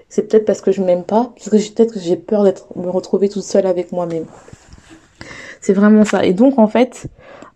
C'est 0.08 0.28
peut-être 0.28 0.44
parce 0.44 0.60
que 0.60 0.70
je 0.70 0.80
m'aime 0.80 1.02
pas, 1.02 1.32
parce 1.34 1.50
que 1.50 1.56
peut-être 1.74 1.94
que 1.94 2.00
j'ai 2.00 2.16
peur 2.16 2.44
d'être 2.44 2.68
me 2.76 2.88
retrouver 2.88 3.28
toute 3.28 3.42
seule 3.42 3.66
avec 3.66 3.90
moi-même. 3.90 4.26
C'est 5.60 5.72
vraiment 5.72 6.04
ça. 6.04 6.24
Et 6.24 6.34
donc 6.34 6.58
en 6.58 6.68
fait, 6.68 7.06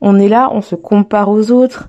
on 0.00 0.18
est 0.18 0.28
là, 0.28 0.50
on 0.52 0.62
se 0.62 0.74
compare 0.74 1.28
aux 1.28 1.50
autres 1.50 1.88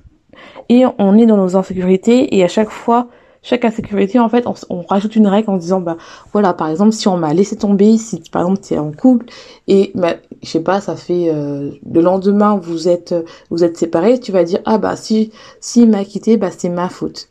et 0.68 0.84
on 0.98 1.18
est 1.18 1.26
dans 1.26 1.38
nos 1.38 1.56
insécurités 1.56 2.36
et 2.36 2.44
à 2.44 2.48
chaque 2.48 2.70
fois 2.70 3.08
chaque 3.42 3.64
insécurité, 3.64 4.18
en 4.18 4.28
fait, 4.28 4.44
on, 4.46 4.82
rajoute 4.82 5.16
une 5.16 5.26
règle 5.26 5.50
en 5.50 5.56
disant, 5.56 5.80
bah 5.80 5.96
voilà, 6.32 6.52
par 6.52 6.68
exemple, 6.68 6.92
si 6.92 7.08
on 7.08 7.16
m'a 7.16 7.32
laissé 7.32 7.56
tomber, 7.56 7.96
si 7.96 8.22
par 8.30 8.42
exemple 8.42 8.60
tu 8.62 8.74
es 8.74 8.78
en 8.78 8.92
couple 8.92 9.26
et 9.66 9.92
bah, 9.94 10.16
je 10.42 10.48
sais 10.48 10.60
pas, 10.60 10.80
ça 10.80 10.96
fait 10.96 11.30
euh, 11.30 11.70
le 11.90 12.00
lendemain 12.00 12.56
vous 12.56 12.88
êtes 12.88 13.14
vous 13.50 13.64
êtes 13.64 13.76
séparés, 13.78 14.20
tu 14.20 14.32
vas 14.32 14.44
dire 14.44 14.60
ah 14.64 14.78
bah 14.78 14.96
si 14.96 15.32
si 15.60 15.86
m'a 15.86 16.04
quitté, 16.04 16.36
bah 16.36 16.50
c'est 16.56 16.68
ma 16.68 16.88
faute. 16.88 17.30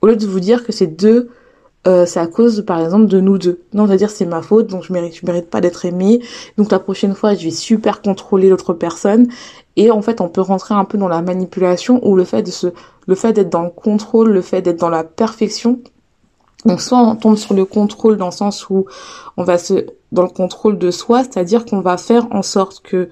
Au 0.00 0.06
lieu 0.06 0.16
de 0.16 0.26
vous 0.26 0.40
dire 0.40 0.64
que 0.64 0.72
c'est 0.72 0.86
deux 0.86 1.30
euh, 1.86 2.04
c'est 2.04 2.20
à 2.20 2.26
cause 2.26 2.62
par 2.66 2.80
exemple 2.80 3.06
de 3.06 3.20
nous 3.20 3.38
deux. 3.38 3.62
Non, 3.72 3.86
c'est-à-dire 3.86 4.10
c'est 4.10 4.26
ma 4.26 4.42
faute, 4.42 4.66
donc 4.66 4.84
je 4.84 4.92
mérite, 4.92 5.16
je 5.16 5.24
mérite 5.24 5.48
pas 5.48 5.60
d'être 5.60 5.84
aimée. 5.86 6.20
Donc 6.58 6.70
la 6.70 6.78
prochaine 6.78 7.14
fois, 7.14 7.34
je 7.34 7.44
vais 7.44 7.50
super 7.50 8.02
contrôler 8.02 8.50
l'autre 8.50 8.74
personne. 8.74 9.28
Et 9.76 9.90
en 9.90 10.02
fait, 10.02 10.20
on 10.20 10.28
peut 10.28 10.40
rentrer 10.40 10.74
un 10.74 10.84
peu 10.84 10.98
dans 10.98 11.08
la 11.08 11.22
manipulation 11.22 12.00
ou 12.06 12.16
le 12.16 12.24
fait 12.24 12.42
de 12.42 12.50
se, 12.50 12.68
le 13.06 13.14
fait 13.14 13.32
d'être 13.32 13.50
dans 13.50 13.62
le 13.62 13.70
contrôle, 13.70 14.30
le 14.30 14.42
fait 14.42 14.62
d'être 14.62 14.80
dans 14.80 14.90
la 14.90 15.04
perfection. 15.04 15.80
Donc 16.66 16.80
soit 16.80 16.98
on 16.98 17.16
tombe 17.16 17.36
sur 17.36 17.54
le 17.54 17.64
contrôle 17.64 18.16
dans 18.16 18.26
le 18.26 18.32
sens 18.32 18.68
où 18.68 18.86
on 19.36 19.44
va 19.44 19.56
se, 19.56 19.86
dans 20.12 20.22
le 20.22 20.28
contrôle 20.28 20.78
de 20.78 20.90
soi, 20.90 21.22
c'est-à-dire 21.22 21.64
qu'on 21.64 21.80
va 21.80 21.96
faire 21.96 22.26
en 22.32 22.42
sorte 22.42 22.80
que 22.82 23.08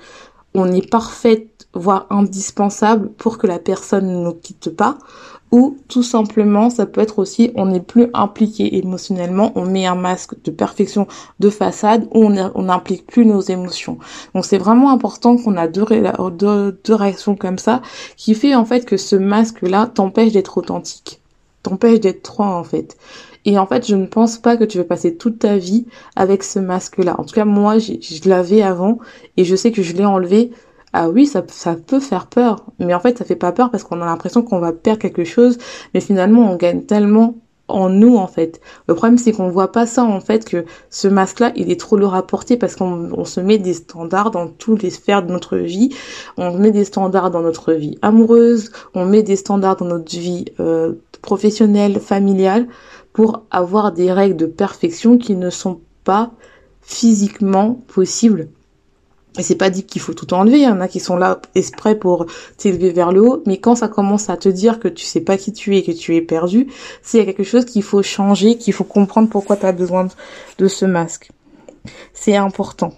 on 0.54 0.70
est 0.72 0.88
parfaite, 0.88 1.68
voire 1.74 2.06
indispensable 2.10 3.10
pour 3.12 3.38
que 3.38 3.46
la 3.46 3.58
personne 3.58 4.06
ne 4.06 4.24
nous 4.24 4.34
quitte 4.34 4.70
pas 4.74 4.98
ou 5.50 5.76
tout 5.88 6.02
simplement 6.02 6.70
ça 6.70 6.86
peut 6.86 7.00
être 7.00 7.18
aussi 7.18 7.50
on 7.54 7.66
n'est 7.66 7.80
plus 7.80 8.08
impliqué 8.14 8.76
émotionnellement, 8.76 9.52
on 9.54 9.64
met 9.64 9.86
un 9.86 9.94
masque 9.94 10.34
de 10.44 10.50
perfection 10.50 11.06
de 11.40 11.50
façade 11.50 12.06
où 12.12 12.24
on 12.24 12.62
n'implique 12.62 13.06
plus 13.06 13.24
nos 13.24 13.40
émotions. 13.40 13.98
Donc 14.34 14.44
c'est 14.44 14.58
vraiment 14.58 14.90
important 14.90 15.36
qu'on 15.36 15.56
a 15.56 15.68
deux, 15.68 15.84
deux, 16.30 16.94
réactions 16.94 17.36
comme 17.36 17.58
ça 17.58 17.82
qui 18.16 18.34
fait 18.34 18.54
en 18.54 18.64
fait 18.64 18.84
que 18.84 18.96
ce 18.96 19.16
masque-là 19.16 19.90
t'empêche 19.92 20.32
d'être 20.32 20.58
authentique, 20.58 21.20
t'empêche 21.62 22.00
d'être 22.00 22.34
toi 22.34 22.46
en 22.46 22.64
fait. 22.64 22.96
Et 23.44 23.58
en 23.58 23.66
fait, 23.66 23.86
je 23.86 23.96
ne 23.96 24.04
pense 24.04 24.36
pas 24.36 24.56
que 24.58 24.64
tu 24.64 24.76
veux 24.76 24.86
passer 24.86 25.14
toute 25.14 25.38
ta 25.38 25.56
vie 25.56 25.86
avec 26.16 26.42
ce 26.42 26.58
masque-là. 26.58 27.18
En 27.18 27.24
tout 27.24 27.34
cas, 27.34 27.46
moi, 27.46 27.78
je 27.78 28.28
l'avais 28.28 28.62
avant 28.62 28.98
et 29.38 29.44
je 29.44 29.56
sais 29.56 29.72
que 29.72 29.82
je 29.82 29.94
l'ai 29.94 30.04
enlevé 30.04 30.50
ah 30.92 31.10
oui, 31.10 31.26
ça, 31.26 31.42
peut 31.74 32.00
faire 32.00 32.26
peur. 32.26 32.64
Mais 32.78 32.94
en 32.94 33.00
fait, 33.00 33.18
ça 33.18 33.24
fait 33.24 33.36
pas 33.36 33.52
peur 33.52 33.70
parce 33.70 33.84
qu'on 33.84 34.00
a 34.00 34.06
l'impression 34.06 34.42
qu'on 34.42 34.58
va 34.58 34.72
perdre 34.72 35.00
quelque 35.00 35.24
chose. 35.24 35.58
Mais 35.94 36.00
finalement, 36.00 36.50
on 36.50 36.56
gagne 36.56 36.82
tellement 36.82 37.34
en 37.68 37.90
nous 37.90 38.16
en 38.16 38.26
fait. 38.26 38.62
Le 38.86 38.94
problème 38.94 39.18
c'est 39.18 39.32
qu'on 39.32 39.50
voit 39.50 39.72
pas 39.72 39.84
ça 39.84 40.02
en 40.02 40.20
fait 40.20 40.46
que 40.46 40.64
ce 40.88 41.06
masque 41.06 41.40
là 41.40 41.52
il 41.54 41.70
est 41.70 41.78
trop 41.78 41.98
lourd 41.98 42.14
à 42.14 42.26
porter 42.26 42.56
parce 42.56 42.74
qu'on 42.74 43.24
se 43.26 43.40
met 43.40 43.58
des 43.58 43.74
standards 43.74 44.30
dans 44.30 44.48
toutes 44.48 44.82
les 44.82 44.88
sphères 44.88 45.22
de 45.22 45.30
notre 45.30 45.58
vie. 45.58 45.90
On 46.38 46.56
met 46.56 46.70
des 46.70 46.84
standards 46.84 47.30
dans 47.30 47.42
notre 47.42 47.74
vie 47.74 47.98
amoureuse, 48.00 48.72
on 48.94 49.04
met 49.04 49.22
des 49.22 49.36
standards 49.36 49.76
dans 49.76 49.84
notre 49.84 50.10
vie 50.10 50.46
euh, 50.60 50.94
professionnelle, 51.20 52.00
familiale 52.00 52.68
pour 53.12 53.42
avoir 53.50 53.92
des 53.92 54.12
règles 54.12 54.36
de 54.36 54.46
perfection 54.46 55.18
qui 55.18 55.36
ne 55.36 55.50
sont 55.50 55.80
pas 56.04 56.30
physiquement 56.80 57.82
possibles 57.86 58.48
et 59.38 59.42
c'est 59.42 59.54
pas 59.54 59.70
dit 59.70 59.84
qu'il 59.84 60.02
faut 60.02 60.14
tout 60.14 60.34
enlever, 60.34 60.58
il 60.58 60.64
y 60.64 60.68
en 60.68 60.80
a 60.80 60.88
qui 60.88 61.00
sont 61.00 61.16
là 61.16 61.40
exprès 61.54 61.94
pour 61.94 62.26
t'élever 62.56 62.90
vers 62.90 63.12
le 63.12 63.22
haut, 63.22 63.42
mais 63.46 63.58
quand 63.58 63.76
ça 63.76 63.88
commence 63.88 64.28
à 64.28 64.36
te 64.36 64.48
dire 64.48 64.80
que 64.80 64.88
tu 64.88 65.04
sais 65.04 65.20
pas 65.20 65.36
qui 65.36 65.52
tu 65.52 65.76
es, 65.76 65.82
que 65.82 65.92
tu 65.92 66.16
es 66.16 66.20
perdu, 66.20 66.66
c'est 67.02 67.24
quelque 67.24 67.44
chose 67.44 67.64
qu'il 67.64 67.82
faut 67.82 68.02
changer, 68.02 68.58
qu'il 68.58 68.72
faut 68.72 68.84
comprendre 68.84 69.28
pourquoi 69.28 69.56
tu 69.56 69.66
as 69.66 69.72
besoin 69.72 70.08
de 70.58 70.68
ce 70.68 70.84
masque. 70.84 71.30
C'est 72.12 72.36
important. 72.36 72.92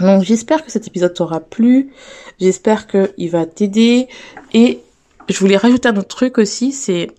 Donc 0.00 0.22
j'espère 0.22 0.64
que 0.64 0.70
cet 0.70 0.86
épisode 0.86 1.14
t'aura 1.14 1.40
plu, 1.40 1.92
j'espère 2.40 2.86
qu'il 2.86 3.30
va 3.30 3.46
t'aider 3.46 4.08
et 4.52 4.80
je 5.28 5.38
voulais 5.38 5.56
rajouter 5.56 5.88
un 5.88 5.96
autre 5.96 6.08
truc 6.08 6.38
aussi, 6.38 6.72
c'est 6.72 7.10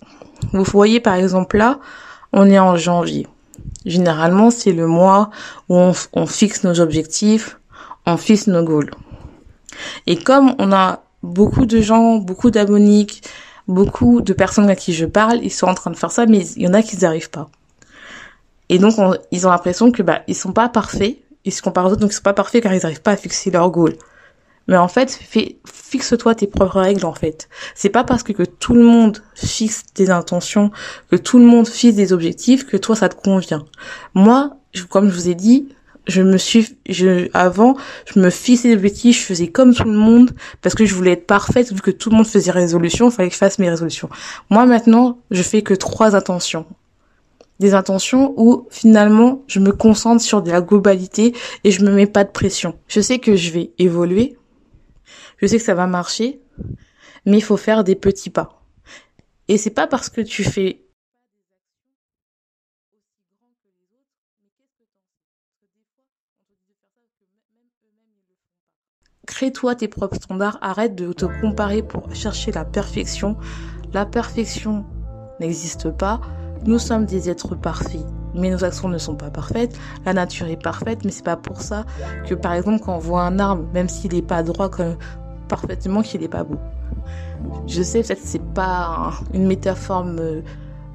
vous 0.54 0.64
voyez 0.64 1.00
par 1.00 1.16
exemple 1.16 1.58
là, 1.58 1.80
on 2.34 2.50
est 2.50 2.60
en 2.60 2.78
janvier. 2.78 3.28
Généralement, 3.86 4.52
c'est 4.52 4.74
le 4.74 4.86
mois 4.86 5.30
où 5.70 5.76
on, 5.76 5.94
on 6.14 6.26
fixe 6.26 6.64
nos 6.64 6.80
objectifs, 6.80 7.58
on 8.08 8.18
fixe 8.18 8.48
nos 8.48 8.64
goals. 8.64 8.90
Et 10.08 10.18
comme 10.18 10.56
on 10.60 10.72
a 10.72 11.04
beaucoup 11.22 11.66
de 11.66 11.82
gens, 11.82 12.16
beaucoup 12.16 12.50
d'abonnés, 12.50 13.06
beaucoup 13.68 14.22
de 14.22 14.34
personnes 14.34 14.70
à 14.70 14.76
qui 14.76 14.94
je 14.94 15.06
parle, 15.06 15.40
ils 15.44 15.52
sont 15.52 15.68
en 15.68 15.76
train 15.76 15.92
de 15.92 15.98
faire 15.98 16.12
ça, 16.12 16.26
mais 16.26 16.48
il 16.56 16.64
y 16.64 16.68
en 16.68 16.74
a 16.74 16.82
qui 16.82 16.98
n'y 16.98 17.06
arrivent 17.06 17.30
pas. 17.30 17.50
Et 18.70 18.80
donc, 18.80 18.96
ils 19.32 19.46
ont 19.46 19.50
l'impression 19.50 19.92
que 19.92 20.02
bah 20.02 20.22
ils 20.28 20.36
sont 20.36 20.54
pas 20.54 20.70
parfaits, 20.70 21.18
ils 21.46 21.52
se 21.52 21.62
comparent 21.62 21.88
aux 21.88 21.92
autres, 21.92 22.02
donc 22.02 22.12
ils 22.12 22.16
sont 22.16 22.22
pas 22.22 22.34
parfaits 22.34 22.64
car 22.64 22.74
ils 22.74 22.82
n'arrivent 22.82 23.02
pas 23.02 23.12
à 23.12 23.18
fixer 23.18 23.52
leur 23.52 23.70
goal. 23.70 23.94
Mais 24.70 24.76
en 24.76 24.90
fait, 24.90 25.18
fixe-toi 25.66 26.36
tes 26.36 26.48
propres 26.48 26.80
règles 26.80 27.06
en 27.06 27.14
fait. 27.14 27.48
C'est 27.76 27.90
pas 27.90 28.04
parce 28.04 28.24
que, 28.24 28.34
que, 28.34 28.44
tout 28.44 28.74
le 28.74 28.84
monde 28.84 29.24
fixe 29.34 29.84
des 29.96 30.10
intentions, 30.10 30.72
que 31.10 31.16
tout 31.16 31.40
le 31.40 31.46
monde 31.46 31.68
fixe 31.68 31.96
des 31.96 32.12
objectifs, 32.12 32.66
que 32.66 32.76
toi 32.76 32.96
ça 32.96 33.08
te 33.08 33.16
convient. 33.16 33.66
Moi, 34.14 34.58
comme 34.90 35.10
je 35.10 35.16
vous 35.16 35.30
ai 35.30 35.36
dit, 35.36 35.70
je 36.08 36.22
me 36.22 36.38
suis, 36.38 36.78
je, 36.88 37.30
avant, 37.34 37.76
je 38.06 38.20
me 38.20 38.30
fixais 38.30 38.70
des 38.70 38.76
objectifs, 38.76 39.20
je 39.20 39.26
faisais 39.26 39.48
comme 39.48 39.74
tout 39.74 39.84
le 39.84 39.98
monde, 39.98 40.32
parce 40.62 40.76
que 40.76 40.86
je 40.86 40.94
voulais 40.94 41.12
être 41.12 41.28
parfaite, 41.28 41.72
vu 41.74 41.82
que 41.82 41.92
tout 41.92 42.10
le 42.10 42.16
monde 42.18 42.28
faisait 42.28 42.52
résolutions, 42.52 43.10
il 43.10 43.12
fallait 43.12 43.30
que 43.30 43.34
je 43.34 43.40
fasse 43.40 43.60
mes 43.60 43.70
résolutions. 43.70 44.10
Moi, 44.50 44.66
maintenant, 44.66 45.20
je 45.32 45.44
fais 45.44 45.62
que 45.62 45.74
trois 45.74 46.16
intentions. 46.16 46.66
Des 47.60 47.74
intentions 47.74 48.34
où, 48.38 48.68
finalement, 48.70 49.44
je 49.48 49.60
me 49.60 49.72
concentre 49.72 50.22
sur 50.22 50.42
de 50.42 50.52
la 50.52 50.62
globalité 50.62 51.34
et 51.64 51.72
je 51.72 51.84
me 51.84 51.92
mets 51.92 52.08
pas 52.08 52.24
de 52.24 52.30
pression. 52.30 52.78
Je 52.88 53.02
sais 53.02 53.20
que 53.20 53.36
je 53.36 53.52
vais 53.52 53.72
évoluer. 53.80 54.38
Je 55.38 55.48
sais 55.48 55.58
que 55.58 55.64
ça 55.64 55.74
va 55.74 55.88
marcher. 55.88 56.40
Mais 57.26 57.38
il 57.38 57.44
faut 57.44 57.58
faire 57.58 57.84
des 57.84 57.96
petits 57.96 58.30
pas. 58.30 58.62
Et 59.48 59.58
c'est 59.58 59.72
pas 59.72 59.88
parce 59.88 60.10
que 60.10 60.22
tu 60.22 60.44
fais 60.44 60.82
Crée-toi 69.38 69.76
tes 69.76 69.88
propres 69.88 70.16
standards, 70.16 70.58
arrête 70.64 70.96
de 70.96 71.14
te 71.14 71.26
comparer 71.42 71.84
pour 71.84 72.12
chercher 72.16 72.52
la 72.52 72.66
perfection. 72.66 73.38
La 73.94 74.04
perfection 74.04 74.84
n'existe 75.40 75.92
pas. 75.92 76.20
Nous 76.66 76.80
sommes 76.80 77.06
des 77.06 77.30
êtres 77.30 77.54
parfaits. 77.54 78.04
mais 78.34 78.50
nos 78.50 78.64
actions 78.64 78.90
ne 78.90 78.98
sont 78.98 79.14
pas 79.14 79.30
parfaites. 79.30 79.78
La 80.08 80.14
nature 80.14 80.48
est 80.48 80.60
parfaite, 80.60 81.06
mais 81.06 81.12
c'est 81.12 81.24
pas 81.24 81.38
pour 81.38 81.62
ça 81.62 81.86
que, 82.26 82.34
par 82.34 82.54
exemple, 82.54 82.84
quand 82.84 82.96
on 82.96 82.98
voit 82.98 83.22
un 83.26 83.38
arbre, 83.38 83.64
même 83.76 83.88
s'il 83.88 84.16
n'est 84.16 84.24
pas 84.24 84.42
droit 84.42 84.70
comme 84.70 84.98
parfaitement, 85.48 86.02
qu'il 86.02 86.22
n'est 86.22 86.28
pas 86.28 86.44
beau. 86.44 86.58
Je 87.68 87.84
sais, 87.84 88.02
peut-être 88.02 88.24
c'est 88.24 88.44
pas 88.56 89.12
une 89.36 89.46
métaphore 89.46 90.08
euh, 90.08 90.42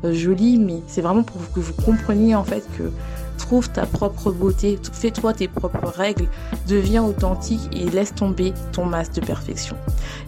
jolie, 0.03 0.59
mais 0.59 0.83
c'est 0.89 1.01
vraiment 1.01 1.23
pour 1.23 1.41
que 1.53 1.61
vous 1.61 1.75
compreniez 1.75 2.35
en 2.35 2.43
fait 2.43 2.65
que 2.77 2.91
trouve 3.39 3.71
ta 3.71 3.87
propre 3.87 4.31
beauté, 4.31 4.79
fais-toi 4.93 5.33
tes 5.35 5.49
propres 5.49 5.89
règles, 5.89 6.29
deviens 6.69 7.03
authentique 7.03 7.69
et 7.73 7.89
laisse 7.91 8.15
tomber 8.15 8.53
ton 8.73 8.85
masque 8.85 9.15
de 9.15 9.21
perfection. 9.21 9.77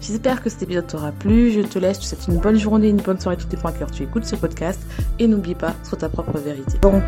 J'espère 0.01 0.43
que 0.43 0.51
cet 0.51 0.63
épisode 0.63 0.87
t'aura 0.87 1.13
plu. 1.13 1.53
Je 1.53 1.61
te 1.61 1.79
laisse, 1.79 1.99
tu 1.99 2.07
souhaite 2.07 2.27
une 2.29 2.39
bonne 2.39 2.59
journée, 2.59 2.89
une 2.89 3.01
bonne 3.01 3.21
soirée, 3.21 3.37
tout 3.37 3.47
dépend 3.47 3.69
à 3.69 3.73
tu 3.73 4.03
écoutes 4.03 4.27
ce 4.27 4.37
podcast. 4.37 4.81
Et 5.19 5.27
n'oublie 5.27 5.55
pas, 5.55 5.75
sois 5.83 5.99
ta 5.99 6.09
propre 6.09 6.39
vérité. 6.39 6.79
Bon. 6.81 7.03